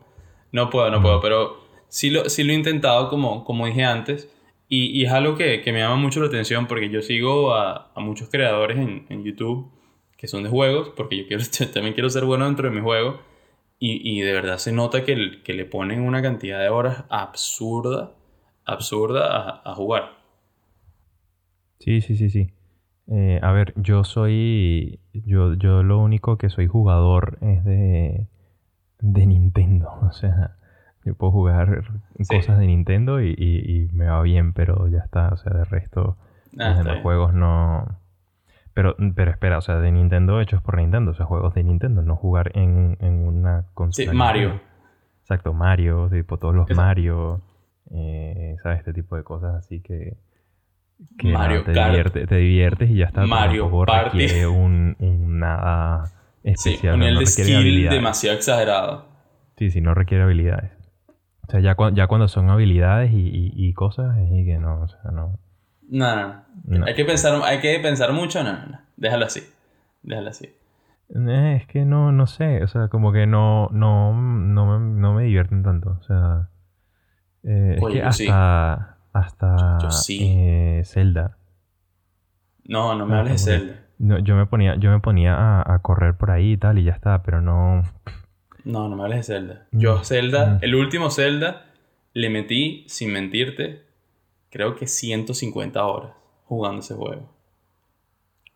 No 0.52 0.70
puedo, 0.70 0.90
no 0.90 1.02
puedo. 1.02 1.20
Pero 1.20 1.58
sí 1.88 2.11
lo, 2.11 2.28
sí 2.30 2.44
lo 2.44 2.52
he 2.52 2.56
intentado, 2.56 3.08
como, 3.11 3.44
como 3.44 3.66
dije 3.66 3.85
antes. 3.85 4.32
Y, 4.70 4.87
y 4.99 5.04
es 5.06 5.12
algo 5.12 5.35
que, 5.37 5.61
que 5.62 5.73
me 5.73 5.80
llama 5.80 5.97
mucho 5.97 6.20
la 6.20 6.26
atención 6.26 6.66
porque 6.66 6.90
yo 6.90 7.00
sigo 7.02 7.54
a, 7.54 7.90
a 7.94 8.00
muchos 8.00 8.28
creadores 8.30 8.76
en, 8.78 9.06
en 9.08 9.25
YouTube 9.25 9.70
que 10.18 10.26
son 10.28 10.42
de 10.42 10.49
juegos, 10.50 10.90
porque 10.97 11.16
yo, 11.16 11.26
quiero, 11.28 11.42
yo 11.58 11.68
también 11.68 11.94
quiero 11.94 12.11
ser 12.11 12.25
bueno 12.25 12.44
dentro 12.47 12.68
de 12.68 12.75
mi 12.75 12.80
juego. 12.82 13.20
Y, 13.78 14.00
y 14.18 14.20
de 14.23 14.32
verdad 14.32 14.58
se 14.58 14.73
nota 14.73 15.04
que, 15.04 15.12
el- 15.12 15.42
que 15.44 15.52
le 15.52 15.64
ponen 15.64 16.00
una 16.00 16.20
cantidad 16.23 16.58
de 16.61 16.68
horas 16.68 17.04
absurda, 17.11 18.12
absurda 18.64 19.26
a, 19.37 19.62
a 19.70 19.75
jugar. 19.75 20.17
Sí, 21.78 22.00
sí, 22.00 22.16
sí, 22.16 22.30
sí. 22.30 22.52
Eh, 23.08 23.40
a 23.42 23.52
ver, 23.52 23.73
yo 23.76 24.04
soy. 24.04 25.00
Yo, 25.12 25.54
yo 25.54 25.82
lo 25.82 25.99
único 25.99 26.37
que 26.38 26.50
soy 26.50 26.66
jugador 26.66 27.38
es 27.40 27.64
de. 27.64 28.26
de 29.00 29.26
Nintendo. 29.26 29.88
O 30.02 30.12
sea, 30.12 30.56
yo 31.04 31.14
puedo 31.14 31.32
jugar 31.32 31.85
Sí. 32.20 32.37
cosas 32.37 32.58
de 32.58 32.66
Nintendo 32.66 33.20
y, 33.23 33.35
y- 33.38 33.85
y 33.85 33.88
me 33.92 34.06
va 34.06 34.20
bien, 34.23 34.52
pero 34.52 34.88
ya 34.88 34.99
está. 34.99 35.28
O 35.28 35.37
sea, 35.37 35.52
de 35.52 35.64
resto, 35.64 36.16
Ah, 36.58 36.75
los 36.76 36.85
bien. 36.85 37.02
juegos 37.02 37.32
no. 37.35 37.99
Pero, 38.75 38.94
pero 39.14 39.30
espera, 39.30 39.58
o 39.58 39.61
sea, 39.61 39.76
de 39.80 39.90
Nintendo 39.90 40.40
hechos 40.40 40.62
por 40.62 40.76
Nintendo. 40.76 41.11
O 41.12 41.14
sea, 41.14 41.26
juegos 41.26 41.54
de 41.54 41.64
Nintendo, 41.64 42.02
no 42.02 42.14
jugar 42.16 42.50
en, 42.54 42.97
en 43.00 43.26
una 43.26 43.64
consola. 43.75 44.11
Sí, 44.12 44.16
Mario. 44.16 44.61
Exacto, 45.23 45.52
Mario, 45.52 46.08
tipo 46.11 46.38
todos 46.38 46.54
los 46.54 46.70
Mario. 46.70 47.40
eh, 47.90 48.56
¿Sabes? 48.62 48.80
Este 48.80 48.92
tipo 48.92 49.16
de 49.16 49.23
cosas 49.25 49.54
así 49.56 49.80
que. 49.80 50.16
Que 51.18 51.28
Mario 51.32 51.64
te, 51.64 51.72
Kart. 51.72 51.90
divierte- 51.90 52.26
te 52.26 52.36
diviertes 52.36 52.90
y 52.90 52.96
ya 52.96 53.06
está. 53.06 53.26
Mario 53.26 53.70
Party. 53.84 54.18
requiere 54.18 54.46
un, 54.46 54.96
un 54.98 55.38
nada 55.38 56.06
Sí, 56.44 56.70
especial. 56.70 56.94
un 56.94 57.00
no 57.14 57.20
de 57.20 57.26
skill 57.26 57.88
demasiado 57.88 58.36
exagerado. 58.36 59.06
Sí, 59.56 59.70
sí, 59.70 59.80
no 59.80 59.94
requiere 59.94 60.24
habilidades. 60.24 60.70
O 61.46 61.50
sea, 61.50 61.60
ya, 61.60 61.76
cua- 61.76 61.94
ya 61.94 62.06
cuando 62.06 62.28
son 62.28 62.50
habilidades 62.50 63.12
y, 63.12 63.16
y- 63.28 63.52
y 63.56 63.72
cosas, 63.74 64.16
es 64.18 64.30
y 64.30 64.44
que 64.44 64.58
no, 64.58 64.82
o 64.82 64.88
sea, 64.88 65.10
no. 65.12 65.38
No, 65.90 66.44
no. 66.64 66.84
Hay, 66.86 66.94
que 66.94 67.04
pensar, 67.04 67.40
hay 67.44 67.60
que 67.60 67.78
pensar 67.80 68.12
mucho. 68.12 68.42
No, 68.44 68.52
no, 68.52 68.66
no. 68.66 68.78
Déjalo 68.96 69.24
así. 69.24 69.40
Déjalo 70.02 70.28
así. 70.30 70.46
Eh, 71.14 71.58
Es 71.62 71.66
que 71.66 71.84
no, 71.86 72.12
no 72.12 72.26
sé, 72.26 72.62
o 72.62 72.68
sea, 72.68 72.88
como 72.88 73.12
que 73.12 73.26
no, 73.26 73.68
no, 73.72 74.12
no, 74.12 74.78
me, 74.78 75.00
no 75.00 75.14
me 75.14 75.24
divierten 75.24 75.62
tanto. 75.62 75.96
O 75.98 76.02
sea, 76.02 76.50
eh, 77.44 77.74
es 77.78 77.82
Oye, 77.82 78.00
que 78.00 78.04
yo 78.04 78.12
sí. 78.12 78.26
Hasta, 79.12 79.78
Yo 79.82 79.90
sí. 79.90 80.18
eh, 80.22 80.82
Zelda. 80.84 81.36
No, 82.64 82.94
no 82.94 83.06
me 83.06 83.14
Ah, 83.16 83.18
hables 83.20 83.44
de 83.44 83.52
Zelda. 83.58 83.84
No, 83.98 84.18
yo 84.18 84.36
me 84.36 84.46
ponía, 84.46 84.76
yo 84.76 84.90
me 84.90 85.00
ponía 85.00 85.34
a, 85.34 85.74
a 85.74 85.78
correr 85.80 86.16
por 86.16 86.30
ahí 86.30 86.52
y 86.52 86.56
tal 86.56 86.78
y 86.78 86.84
ya 86.84 86.92
está, 86.92 87.22
pero 87.22 87.40
no. 87.40 87.82
No, 88.64 88.88
no 88.88 88.96
me 88.96 89.02
hables 89.02 89.26
de 89.26 89.34
Zelda. 89.34 89.66
Yo 89.72 89.98
Mm. 89.98 90.04
Zelda, 90.04 90.46
Mm. 90.46 90.58
el 90.62 90.74
último 90.74 91.10
Zelda, 91.10 91.66
le 92.12 92.30
metí, 92.30 92.84
sin 92.88 93.12
mentirte, 93.12 93.82
creo 94.50 94.74
que 94.76 94.86
150 94.86 95.84
horas 95.84 96.12
jugando 96.44 96.80
ese 96.80 96.94
juego. 96.94 97.28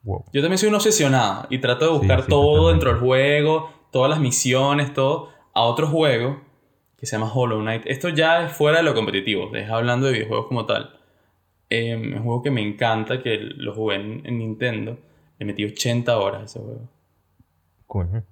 Wow. 0.05 0.25
Yo 0.33 0.41
también 0.43 0.59
soy 0.59 0.69
un 0.69 0.75
obsesionado 0.75 1.47
y 1.51 1.59
trato 1.59 1.85
de 1.87 1.93
Sí, 1.93 1.99
buscar 1.99 2.23
sí, 2.23 2.29
todo 2.29 2.43
totalmente. 2.57 2.73
dentro 2.73 2.91
del 2.91 3.01
juego, 3.01 3.71
todas 3.93 4.11
las 4.11 4.21
misiones, 4.21 4.93
todo, 4.95 5.29
a 5.55 5.63
otro 5.63 5.87
juego 5.87 6.41
que 7.03 7.07
se 7.07 7.17
llama 7.17 7.33
Hollow 7.35 7.61
Knight. 7.63 7.83
Esto 7.87 8.11
ya 8.11 8.45
es 8.45 8.53
fuera 8.53 8.79
de 8.79 8.85
lo 8.85 8.95
competitivo, 8.95 9.53
es 9.57 9.69
hablando 9.69 10.07
de 10.07 10.13
videojuegos 10.13 10.47
como 10.47 10.67
tal. 10.67 11.01
Eh, 11.69 11.95
es 11.95 12.17
un 12.17 12.23
juego 12.23 12.43
que 12.45 12.53
me 12.53 12.63
encanta, 12.63 13.21
que 13.21 13.39
lo 13.39 13.75
jugué 13.75 13.97
en, 13.97 14.25
en 14.25 14.39
Nintendo. 14.39 14.97
Le 15.37 15.47
metí 15.47 15.65
80 15.65 16.17
horas 16.17 16.43
a 16.43 16.45
ese 16.45 16.61
juego. 16.61 16.89
Coño. 17.89 18.23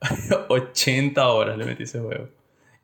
80 0.48 1.28
horas 1.28 1.56
le 1.56 1.64
metí 1.64 1.84
a 1.84 1.84
ese 1.84 2.00
juego. 2.00 2.26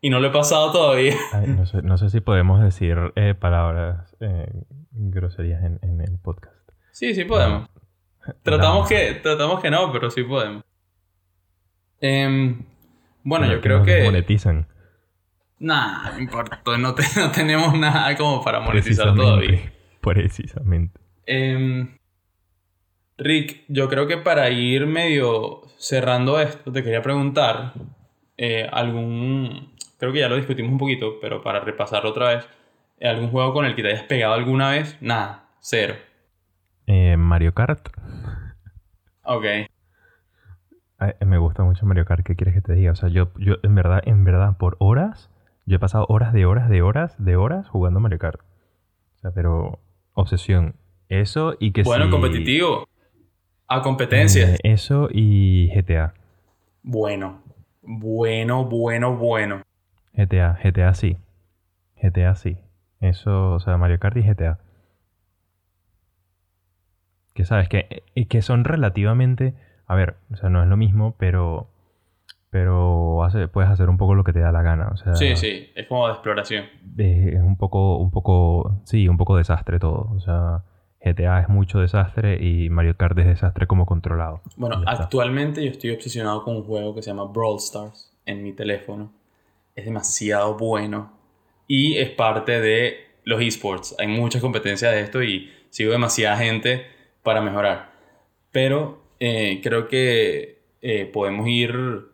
Y 0.01 0.09
no 0.09 0.21
lo 0.21 0.29
he 0.29 0.31
pasado 0.31 0.71
todavía. 0.71 1.17
Ay, 1.33 1.49
no, 1.49 1.67
sé, 1.67 1.83
no 1.83 1.99
sé 1.99 2.11
si 2.11 2.21
podemos 2.21 2.63
decir 2.63 2.97
eh, 3.17 3.35
palabras 3.35 4.15
eh, 4.21 4.47
groserías 4.93 5.65
en, 5.65 5.81
en 5.83 6.01
el 6.01 6.17
podcast. 6.19 6.71
Sí, 6.93 7.13
sí 7.13 7.25
podemos. 7.25 7.69
Tratamos 8.45 8.89
que, 8.89 9.15
tratamos 9.21 9.61
que 9.61 9.69
no, 9.69 9.91
pero 9.91 10.11
sí 10.11 10.23
podemos. 10.23 10.63
Em, 12.01 12.63
bueno, 13.25 13.47
Pero 13.47 13.57
yo 13.57 13.61
creo 13.61 13.83
que... 13.83 14.05
Monetizan. 14.05 14.69
Nah, 15.61 16.13
no 16.13 16.19
importa. 16.21 16.61
No, 16.79 16.95
te- 16.95 17.03
no 17.17 17.31
tenemos 17.33 17.77
nada 17.79 18.17
como 18.17 18.43
para 18.43 18.61
monetizar 18.61 19.15
todavía. 19.15 19.73
Precisamente. 20.01 21.01
Em, 21.27 21.97
Rick, 23.19 23.65
yo 23.69 23.89
creo 23.89 24.07
que 24.07 24.17
para 24.19 24.49
ir 24.51 24.87
medio 24.87 25.63
cerrando 25.77 26.41
esto, 26.41 26.71
te 26.73 26.83
quería 26.83 27.03
preguntar 27.03 27.73
eh, 28.37 28.69
algún... 28.73 29.75
Creo 29.99 30.13
que 30.13 30.21
ya 30.21 30.29
lo 30.29 30.37
discutimos 30.37 30.71
un 30.71 30.79
poquito, 30.79 31.19
pero 31.21 31.43
para 31.43 31.59
repasarlo 31.61 32.11
otra 32.11 32.29
vez. 32.37 32.49
¿Algún 33.03 33.31
juego 33.31 33.53
con 33.53 33.65
el 33.65 33.75
que 33.75 33.83
te 33.83 33.89
hayas 33.89 34.05
pegado 34.05 34.35
alguna 34.35 34.71
vez? 34.71 34.97
Nada, 35.01 35.49
cero. 35.61 35.95
Eh, 36.87 37.17
Mario 37.17 37.53
Kart. 37.55 37.89
Ok. 39.25 39.45
Ay, 41.01 41.13
me 41.27 41.39
gusta 41.39 41.63
mucho 41.65 41.85
Mario 41.87 42.05
Kart. 42.05 42.25
¿Qué 42.25 42.37
quieres 42.37 42.55
que 42.55 42.61
te 42.61 42.73
diga? 42.75 42.93
O 42.93 42.97
sea, 42.97 43.09
yo, 43.09 43.31
yo 43.37 43.57
en 43.63 43.75
verdad, 43.75 44.01
en 44.05 44.25
verdad, 44.25 44.57
por 44.57 44.77
horas, 44.79 45.31
yo 45.69 45.77
he 45.77 45.79
pasado 45.79 46.07
horas 46.09 46.33
de 46.33 46.47
horas 46.47 46.69
de 46.71 46.83
horas 46.83 47.15
de 47.19 47.37
horas 47.37 47.69
jugando 47.69 48.01
Mario 48.01 48.19
Kart. 48.19 48.41
O 49.17 49.19
sea, 49.21 49.31
pero 49.33 49.79
obsesión. 50.15 50.75
Eso 51.09 51.55
y 51.61 51.73
que 51.73 51.83
Bueno, 51.83 52.07
si- 52.07 52.11
competitivo. 52.11 52.87
A 53.67 53.83
competencias. 53.83 54.53
Eh, 54.55 54.59
eso 54.63 55.09
y 55.13 55.69
GTA. 55.75 56.15
Bueno, 56.83 57.43
bueno, 57.83 58.65
bueno, 58.65 59.15
bueno. 59.17 59.63
GTA, 60.15 60.59
GTA 60.63 60.95
sí. 60.95 61.19
GTA 62.03 62.35
sí. 62.35 62.57
Eso, 63.01 63.53
o 63.53 63.61
sea, 63.61 63.77
Mario 63.77 63.99
Kart 63.99 64.17
y 64.17 64.23
GTA. 64.23 64.59
Que 67.35 67.45
sabes, 67.45 67.69
que, 67.69 68.03
y 68.15 68.25
que 68.27 68.43
son 68.43 68.65
relativamente. 68.65 69.55
A 69.87 69.95
ver, 69.95 70.17
o 70.33 70.37
sea, 70.37 70.49
no 70.49 70.63
es 70.63 70.69
lo 70.69 70.77
mismo, 70.77 71.15
pero. 71.19 71.69
Pero 72.51 73.25
hace- 73.25 73.49
puedes 73.49 73.71
hacer 73.71 73.89
un 73.91 73.99
poco 73.99 74.15
lo 74.15 74.25
que 74.25 74.33
te 74.33 74.41
da 74.41 74.51
la 74.53 74.63
gana. 74.63 74.89
O 74.93 74.97
sea, 74.97 75.15
Sí, 75.15 75.37
sí, 75.37 75.71
es 75.75 75.87
como 75.87 76.07
de 76.07 76.13
exploración. 76.15 76.65
es 76.97 77.43
un 77.43 77.57
poco, 77.57 77.99
un 77.99 78.11
poco. 78.11 78.81
Sí, 78.85 79.07
un 79.09 79.17
poco 79.19 79.37
desastre 79.37 79.79
todo. 79.79 80.11
O 80.15 80.21
sea, 80.21 80.63
GTA 81.05 81.41
es 81.41 81.49
mucho 81.49 81.79
desastre 81.81 82.43
y 82.43 82.71
Mario 82.71 82.97
Kart 82.97 83.19
es 83.19 83.27
desastre 83.27 83.67
como 83.67 83.85
controlado. 83.87 84.41
Bueno, 84.57 84.83
actualmente 84.87 85.63
yo 85.65 85.71
estoy 85.71 85.91
obsesionado 85.91 86.43
con 86.43 86.57
un 86.57 86.65
juego 86.65 86.95
que 86.95 87.03
se 87.03 87.11
llama 87.11 87.25
Brawl 87.25 87.59
Stars 87.59 88.13
en 88.25 88.43
mi 88.43 88.53
teléfono. 88.53 89.13
Es 89.77 89.85
demasiado 89.85 90.57
bueno 90.57 91.13
y 91.67 91.99
es 91.99 92.11
parte 92.11 92.61
de 92.61 92.97
los 93.25 93.41
esports. 93.43 93.95
Hay 93.99 94.09
muchas 94.09 94.41
competencias 94.41 94.91
de 94.93 95.01
esto 95.03 95.23
y 95.23 95.51
sigo 95.71 95.93
demasiada 95.93 96.37
gente 96.39 96.87
para 97.23 97.41
mejorar. 97.43 97.91
Pero 98.51 99.03
eh, 99.21 99.61
creo 99.63 99.87
que 99.87 100.63
eh, 100.81 101.05
podemos 101.13 101.47
ir 101.47 102.09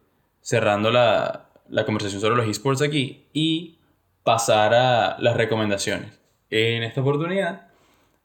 cerrando 0.45 0.91
la, 0.93 1.47
la 1.71 1.87
conversación 1.87 2.21
sobre 2.21 2.37
los 2.37 2.47
esports 2.47 2.83
aquí 2.83 3.27
y 3.33 3.79
pasar 4.23 4.75
a 4.75 5.17
las 5.19 5.37
recomendaciones. 5.37 6.21
En 6.51 6.83
esta 6.83 7.01
oportunidad, 7.01 7.69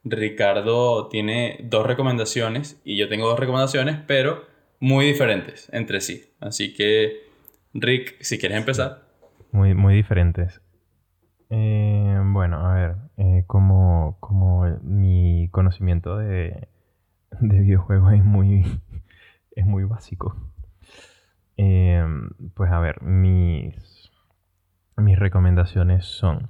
Ricardo 0.03 1.07
tiene 1.07 1.57
dos 1.63 1.87
recomendaciones 1.87 2.79
y 2.83 2.97
yo 2.97 3.07
tengo 3.07 3.27
dos 3.27 3.39
recomendaciones, 3.39 3.97
pero 4.05 4.43
muy 4.81 5.05
diferentes 5.05 5.69
entre 5.73 6.01
sí. 6.01 6.25
Así 6.41 6.73
que, 6.73 7.23
Rick, 7.73 8.17
si 8.21 8.37
quieres 8.37 8.57
empezar. 8.57 9.03
Muy, 9.51 9.73
muy 9.73 9.95
diferentes. 9.95 10.61
Eh, 11.49 12.19
bueno, 12.25 12.67
a 12.67 12.73
ver, 12.73 12.95
eh, 13.17 13.45
como, 13.47 14.17
como 14.19 14.65
mi 14.83 15.47
conocimiento 15.51 16.17
de, 16.17 16.67
de 17.39 17.59
videojuegos 17.59 18.13
es 18.13 18.25
muy, 18.25 18.65
es 19.55 19.65
muy 19.65 19.85
básico. 19.85 20.35
Eh, 21.61 22.05
pues 22.53 22.71
a 22.71 22.79
ver, 22.79 23.01
mis, 23.01 24.09
mis 24.95 25.19
recomendaciones 25.19 26.05
son... 26.05 26.49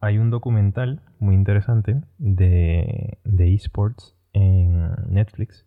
Hay 0.00 0.18
un 0.18 0.30
documental 0.30 1.02
muy 1.20 1.36
interesante 1.36 2.02
de, 2.18 3.18
de 3.22 3.54
esports 3.54 4.16
en 4.32 4.90
Netflix 5.08 5.66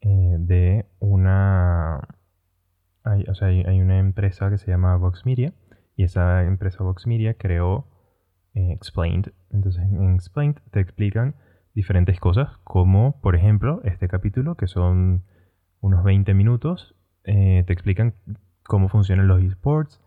eh, 0.00 0.36
de 0.40 0.86
una... 0.98 2.00
Hay, 3.04 3.24
o 3.28 3.34
sea, 3.36 3.48
hay 3.48 3.80
una 3.80 4.00
empresa 4.00 4.50
que 4.50 4.58
se 4.58 4.68
llama 4.68 4.96
Vox 4.96 5.24
Media 5.24 5.52
y 5.94 6.02
esa 6.02 6.42
empresa 6.42 6.82
Vox 6.82 7.06
Media 7.06 7.34
creó 7.34 7.86
eh, 8.54 8.72
Explained. 8.72 9.32
Entonces 9.50 9.84
en 9.84 10.14
Explained 10.16 10.56
te 10.72 10.80
explican 10.80 11.36
diferentes 11.74 12.18
cosas 12.18 12.48
como 12.64 13.20
por 13.20 13.36
ejemplo 13.36 13.80
este 13.84 14.08
capítulo 14.08 14.56
que 14.56 14.66
son 14.66 15.22
unos 15.80 16.02
20 16.02 16.34
minutos 16.34 16.96
eh, 17.30 17.62
te 17.64 17.72
explican 17.72 18.14
cómo 18.64 18.88
funcionan 18.88 19.28
los 19.28 19.40
esports 19.40 20.00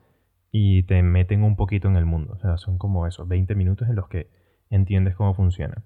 y 0.51 0.83
te 0.83 1.01
meten 1.03 1.43
un 1.43 1.55
poquito 1.55 1.87
en 1.87 1.95
el 1.95 2.05
mundo. 2.05 2.33
O 2.33 2.39
sea, 2.39 2.57
son 2.57 2.77
como 2.77 3.07
esos 3.07 3.27
20 3.29 3.55
minutos 3.55 3.87
en 3.87 3.95
los 3.95 4.09
que 4.09 4.29
entiendes 4.69 5.15
cómo 5.15 5.33
funciona. 5.33 5.83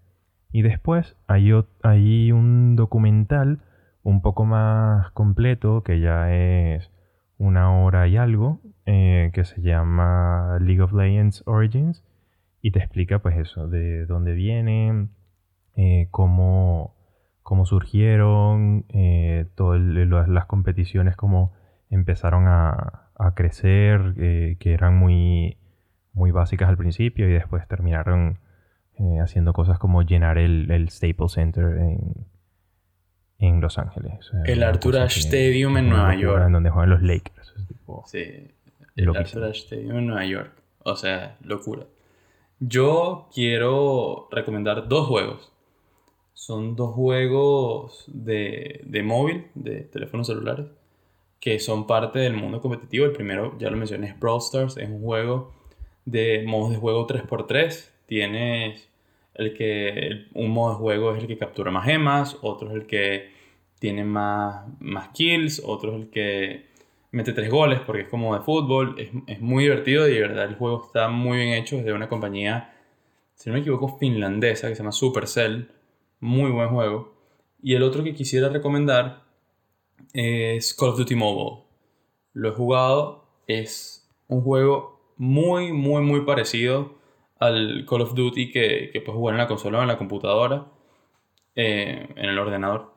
Y 0.52 0.63
después 0.63 1.15
hay, 1.28 1.52
hay 1.84 2.32
un 2.32 2.76
documental 2.76 3.60
un 4.02 4.21
poco 4.23 4.45
más 4.45 5.12
completo 5.12 5.84
que 5.84 6.00
ya 6.00 6.34
es 6.34 6.91
una 7.38 7.71
hora 7.71 8.08
y 8.08 8.17
algo 8.17 8.62
eh, 8.88 9.30
que 9.34 9.45
se 9.45 9.62
llama 9.62 10.58
League 10.60 10.82
of 10.82 10.91
Legends 10.91 11.43
Origins 11.45 12.04
y 12.63 12.71
te 12.71 12.80
explica 12.80 13.19
pues 13.19 13.38
eso, 13.38 13.67
de 13.67 14.08
dónde 14.08 14.34
vienen, 14.34 15.12
eh, 15.76 16.08
cómo, 16.10 16.97
cómo, 17.48 17.66
surgieron, 17.66 18.84
eh, 18.90 19.46
todas 19.56 19.80
las 20.28 20.46
competiciones, 20.48 21.16
cómo 21.16 21.54
empezaron 21.90 22.44
a, 22.48 23.04
crecer, 23.36 24.14
que 24.60 24.74
eran 24.74 24.98
muy, 24.98 25.58
muy 26.12 26.32
básicas 26.32 26.68
al 26.68 26.78
principio 26.78 27.30
y 27.30 27.34
después 27.34 27.66
terminaron 27.68 28.40
haciendo 29.24 29.54
cosas 29.54 29.80
como 29.80 30.02
llenar 30.02 30.38
el, 30.38 30.70
el 30.72 30.90
Staples 30.90 31.32
Center 31.32 31.78
en, 31.78 32.28
en 33.40 33.62
Los 33.62 33.78
Ángeles. 33.78 34.30
el 34.46 34.62
Arthur 34.64 34.98
Ashe 34.98 35.22
Stadium 35.22 35.78
en 35.78 35.90
Nueva 35.90 36.16
York. 36.16 36.44
En 36.48 36.52
donde 36.52 36.70
juegan 36.70 36.90
los 36.90 37.02
Lakers. 37.02 37.54
sí, 38.08 38.52
el 38.96 39.16
Arthur 39.16 39.46
Ashe 39.46 39.62
Stadium 39.62 39.98
en 39.98 40.08
Nueva 40.08 40.26
York. 40.26 40.52
O 40.84 40.96
sea, 40.96 41.38
locura. 41.42 41.86
Yo 42.60 43.30
quiero 43.34 44.28
recomendar 44.32 44.88
dos 44.88 45.08
juegos. 45.08 45.54
Son 46.38 46.76
dos 46.76 46.93
juegos 46.93 48.04
de, 48.06 48.82
de 48.86 49.02
móvil, 49.02 49.47
de 49.56 49.82
teléfonos 49.82 50.28
celulares, 50.28 50.67
que 51.39 51.60
son 51.60 51.88
parte 51.88 52.19
del 52.19 52.36
mundo 52.36 52.62
competitivo. 52.62 53.08
El 53.08 53.12
primero, 53.12 53.58
ya 53.58 53.71
lo 53.71 53.76
mencioné, 53.76 54.10
es 54.10 54.19
Brawl 54.19 54.38
Stars. 54.38 54.78
Es 54.78 54.88
un 54.88 55.02
juego 55.02 55.52
de 56.06 56.43
modos 56.45 56.69
de 56.69 56.78
juego 56.78 57.08
3x3. 57.08 57.89
Tienes 58.06 58.88
el 59.34 59.56
que 59.56 60.28
un 60.36 60.52
modo 60.52 60.73
de 60.73 60.78
juego 60.78 61.15
es 61.15 61.23
el 61.23 61.28
que 61.28 61.39
captura 61.39 61.71
más 61.71 61.86
gemas, 61.86 62.38
otro 62.43 62.69
es 62.69 62.76
el 62.76 62.86
que 62.86 63.32
tiene 63.80 64.04
más, 64.04 64.63
más 64.80 65.10
kills, 65.10 65.60
otro 65.65 65.95
es 65.95 66.02
el 66.04 66.10
que 66.12 66.67
mete 67.10 67.34
tres 67.34 67.50
goles 67.50 67.80
porque 67.80 68.04
es 68.04 68.10
como 68.10 68.38
de 68.38 68.43
fútbol, 68.43 68.93
es, 69.00 69.10
es, 69.26 69.41
muy 69.41 69.63
divertido 69.63 70.08
y 70.08 70.13
de 70.13 70.21
verdad 70.21 70.45
el 70.45 70.56
juego 70.56 70.84
está 70.86 71.10
muy 71.10 71.38
bien 71.39 71.54
hecho, 71.54 71.78
es 71.78 71.86
de 71.86 71.93
una 71.93 72.08
compañía, 72.08 72.76
si 73.34 73.50
no 73.50 73.56
me 73.56 73.62
equivoco, 73.62 73.97
finlandesa 73.97 74.69
que 74.69 74.76
se 74.76 74.84
llama 74.84 74.91
Supercell, 74.91 75.71
muy 76.19 76.51
buen 76.51 76.69
juego. 76.69 77.15
Y 77.62 77.75
el 77.75 77.84
otro 77.84 78.03
que 78.03 78.13
quisiera 78.13 78.49
recomendar 78.49 79.23
es 80.13 80.73
Call 80.73 80.89
of 80.89 80.97
Duty 80.97 81.15
Mobile. 81.15 81.63
Lo 82.34 82.49
he 82.49 82.51
jugado, 82.51 83.25
es 83.47 84.08
un 84.27 84.41
juego 84.41 85.13
muy, 85.17 85.73
muy, 85.73 86.01
muy 86.01 86.21
parecido 86.21 86.95
al 87.39 87.86
Call 87.88 88.01
of 88.01 88.13
Duty 88.13 88.51
que, 88.51 88.89
que 88.91 89.01
puedes 89.01 89.17
jugar 89.17 89.36
en 89.36 89.39
la 89.39 89.47
consola 89.47 89.80
o 89.80 89.82
en 89.82 89.88
la 89.88 89.97
computadora, 89.97 90.67
eh, 91.56 92.08
en 92.15 92.25
el 92.25 92.38
ordenador. 92.38 92.93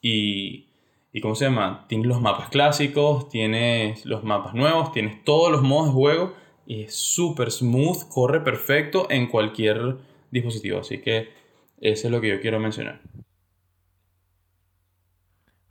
Y, 0.00 0.68
y 1.12 1.20
¿cómo 1.20 1.34
se 1.34 1.46
llama? 1.46 1.86
Tienes 1.88 2.06
los 2.06 2.20
mapas 2.20 2.48
clásicos, 2.48 3.28
tienes 3.28 4.06
los 4.06 4.24
mapas 4.24 4.54
nuevos, 4.54 4.92
tienes 4.92 5.24
todos 5.24 5.50
los 5.50 5.62
modos 5.62 5.88
de 5.88 5.92
juego 5.92 6.34
y 6.66 6.82
es 6.84 6.94
súper 6.94 7.50
smooth, 7.50 8.08
corre 8.08 8.40
perfecto 8.40 9.06
en 9.10 9.26
cualquier 9.26 9.98
dispositivo. 10.30 10.78
Así 10.80 10.98
que 10.98 11.39
eso 11.80 12.08
es 12.08 12.12
lo 12.12 12.20
que 12.20 12.28
yo 12.28 12.40
quiero 12.40 12.60
mencionar. 12.60 13.00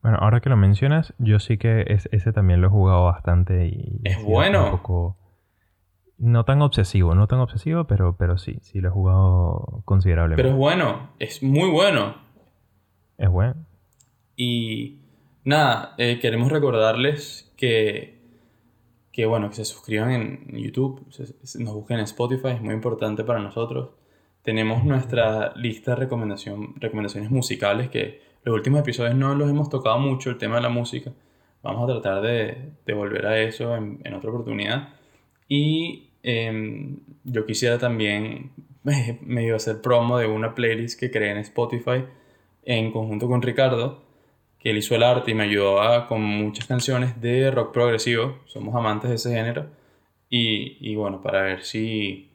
Bueno, 0.02 0.18
ahora 0.22 0.40
que 0.40 0.50
lo 0.50 0.56
mencionas, 0.56 1.14
yo 1.18 1.40
sí 1.40 1.58
que 1.58 1.84
ese 1.88 2.32
también 2.32 2.62
lo 2.62 2.68
he 2.68 2.70
jugado 2.70 3.04
bastante 3.06 3.68
y... 3.68 4.00
Es 4.06 4.24
bueno. 4.24 4.82
No 6.18 6.44
tan 6.44 6.62
obsesivo, 6.62 7.16
no 7.16 7.28
tan 7.28 7.40
obsesivo, 7.40 7.86
pero, 7.86 8.16
pero 8.18 8.38
sí, 8.38 8.60
sí 8.62 8.82
lo 8.82 8.90
he 8.90 8.92
jugado 8.92 9.82
considerablemente. 9.86 10.44
Pero 10.44 10.54
es 10.54 10.60
bueno, 10.60 11.12
es 11.20 11.44
muy 11.44 11.70
bueno. 11.70 12.16
Es 13.18 13.30
bueno. 13.30 13.56
Y 14.36 15.00
nada, 15.44 15.96
eh, 15.98 16.20
queremos 16.20 16.52
recordarles 16.52 17.54
que, 17.58 18.20
que, 19.12 19.26
bueno, 19.26 19.50
que 19.50 19.56
se 19.56 19.66
suscriban 19.66 20.12
en 20.12 20.58
YouTube, 20.58 21.06
nos 21.60 21.74
busquen 21.74 22.00
en 22.00 22.04
Spotify, 22.04 22.50
es 22.50 22.62
muy 22.62 22.74
importante 22.74 23.24
para 23.24 23.40
nosotros. 23.40 23.99
Tenemos 24.52 24.84
nuestra 24.84 25.54
lista 25.56 25.92
de 25.92 25.98
recomendación, 25.98 26.74
recomendaciones 26.78 27.30
musicales 27.30 27.90
que 27.90 28.22
los 28.44 28.56
últimos 28.56 28.82
episodios 28.82 29.16
no 29.16 29.36
los 29.36 29.48
hemos 29.50 29.70
tocado 29.70 30.00
mucho, 30.00 30.32
el 30.32 30.38
tema 30.38 30.56
de 30.56 30.62
la 30.62 30.70
música. 30.70 31.12
Vamos 31.62 31.84
a 31.84 31.94
tratar 31.94 32.22
de, 32.22 32.72
de 32.86 32.94
volver 32.94 33.26
a 33.28 33.40
eso 33.40 33.76
en, 33.76 34.00
en 34.04 34.14
otra 34.14 34.30
oportunidad. 34.30 34.90
Y 35.48 36.10
Em, 36.24 37.00
yo 37.24 37.46
quisiera 37.46 37.78
también 37.78 38.52
medio 39.22 39.56
hacer 39.56 39.82
promo 39.82 40.18
de 40.18 40.28
una 40.28 40.54
playlist 40.56 41.00
que 41.00 41.12
creé 41.12 41.32
en 41.32 41.38
Spotify 41.38 42.06
en 42.66 42.92
conjunto 42.92 43.28
con 43.28 43.42
Ricardo, 43.42 44.04
que 44.60 44.72
él 44.72 44.78
hizo 44.78 44.96
el 44.96 45.04
arte 45.04 45.32
y 45.32 45.34
me 45.34 45.44
ayudó 45.44 45.82
a, 45.82 46.08
con 46.08 46.22
muchas 46.22 46.66
canciones 46.68 47.22
de 47.22 47.52
rock 47.52 47.74
progresivo. 47.74 48.40
Somos 48.46 48.76
amantes 48.76 49.10
de 49.10 49.16
ese 49.16 49.34
género. 49.34 49.68
Y, 50.30 50.78
y 50.82 50.96
bueno, 50.96 51.22
para 51.22 51.42
ver 51.42 51.64
si, 51.64 52.29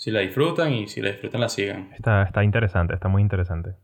si 0.00 0.10
la 0.10 0.20
disfrutan 0.20 0.72
y 0.72 0.88
si 0.88 1.02
la 1.02 1.10
disfrutan 1.10 1.42
la 1.42 1.50
sigan. 1.50 1.90
Está, 1.92 2.22
está 2.22 2.42
interesante, 2.42 2.94
está 2.94 3.08
muy 3.08 3.20
interesante. 3.20 3.74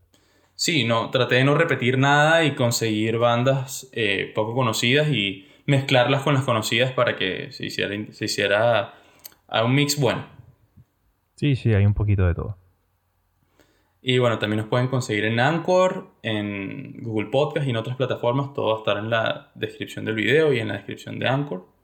Sí, 0.55 0.83
no, 0.83 1.11
traté 1.11 1.35
de 1.35 1.43
no 1.43 1.53
repetir 1.53 1.99
nada 1.99 2.43
y 2.43 2.55
conseguir 2.55 3.19
bandas 3.19 3.87
eh, 3.93 4.31
poco 4.33 4.55
conocidas 4.55 5.09
y 5.09 5.47
mezclarlas 5.67 6.23
con 6.23 6.33
las 6.33 6.43
conocidas 6.43 6.91
para 6.91 7.15
que 7.17 7.51
se 7.51 7.67
hiciera, 7.67 7.95
se 8.13 8.25
hiciera 8.25 8.95
a 9.47 9.63
un 9.63 9.75
mix 9.75 9.99
bueno. 9.99 10.25
Sí, 11.35 11.55
sí, 11.55 11.71
hay 11.75 11.85
un 11.85 11.93
poquito 11.93 12.25
de 12.25 12.33
todo. 12.33 12.57
Y 14.01 14.17
bueno, 14.17 14.39
también 14.39 14.61
nos 14.61 14.69
pueden 14.69 14.87
conseguir 14.87 15.25
en 15.25 15.39
Anchor, 15.39 16.07
en 16.23 16.95
Google 17.03 17.27
Podcast 17.27 17.67
y 17.67 17.69
en 17.69 17.77
otras 17.77 17.95
plataformas. 17.95 18.55
Todo 18.55 18.69
va 18.69 18.73
a 18.73 18.77
estar 18.79 18.97
en 18.97 19.11
la 19.11 19.51
descripción 19.53 20.03
del 20.03 20.15
video 20.15 20.51
y 20.51 20.57
en 20.61 20.69
la 20.69 20.73
descripción 20.73 21.19
de 21.19 21.27
Anchor. 21.27 21.76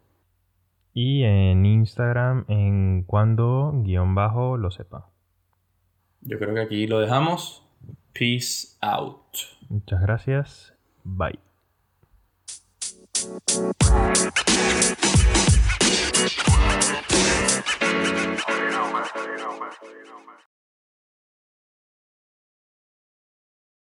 Y 0.94 1.24
en 1.24 1.66
Instagram 1.66 2.46
en 2.48 3.04
cuando 3.04 3.72
guion 3.84 4.14
bajo 4.14 4.58
lo 4.58 4.72
sepa. 4.72 5.10
Yo 6.22 6.38
creo 6.38 6.54
que 6.54 6.62
aquí 6.62 6.88
lo 6.88 7.00
dejamos. 7.00 7.66
Peace 8.14 8.78
out. 8.82 9.18
Muchas 9.70 10.02
gracias. 10.02 10.74
Bye. 11.04 11.40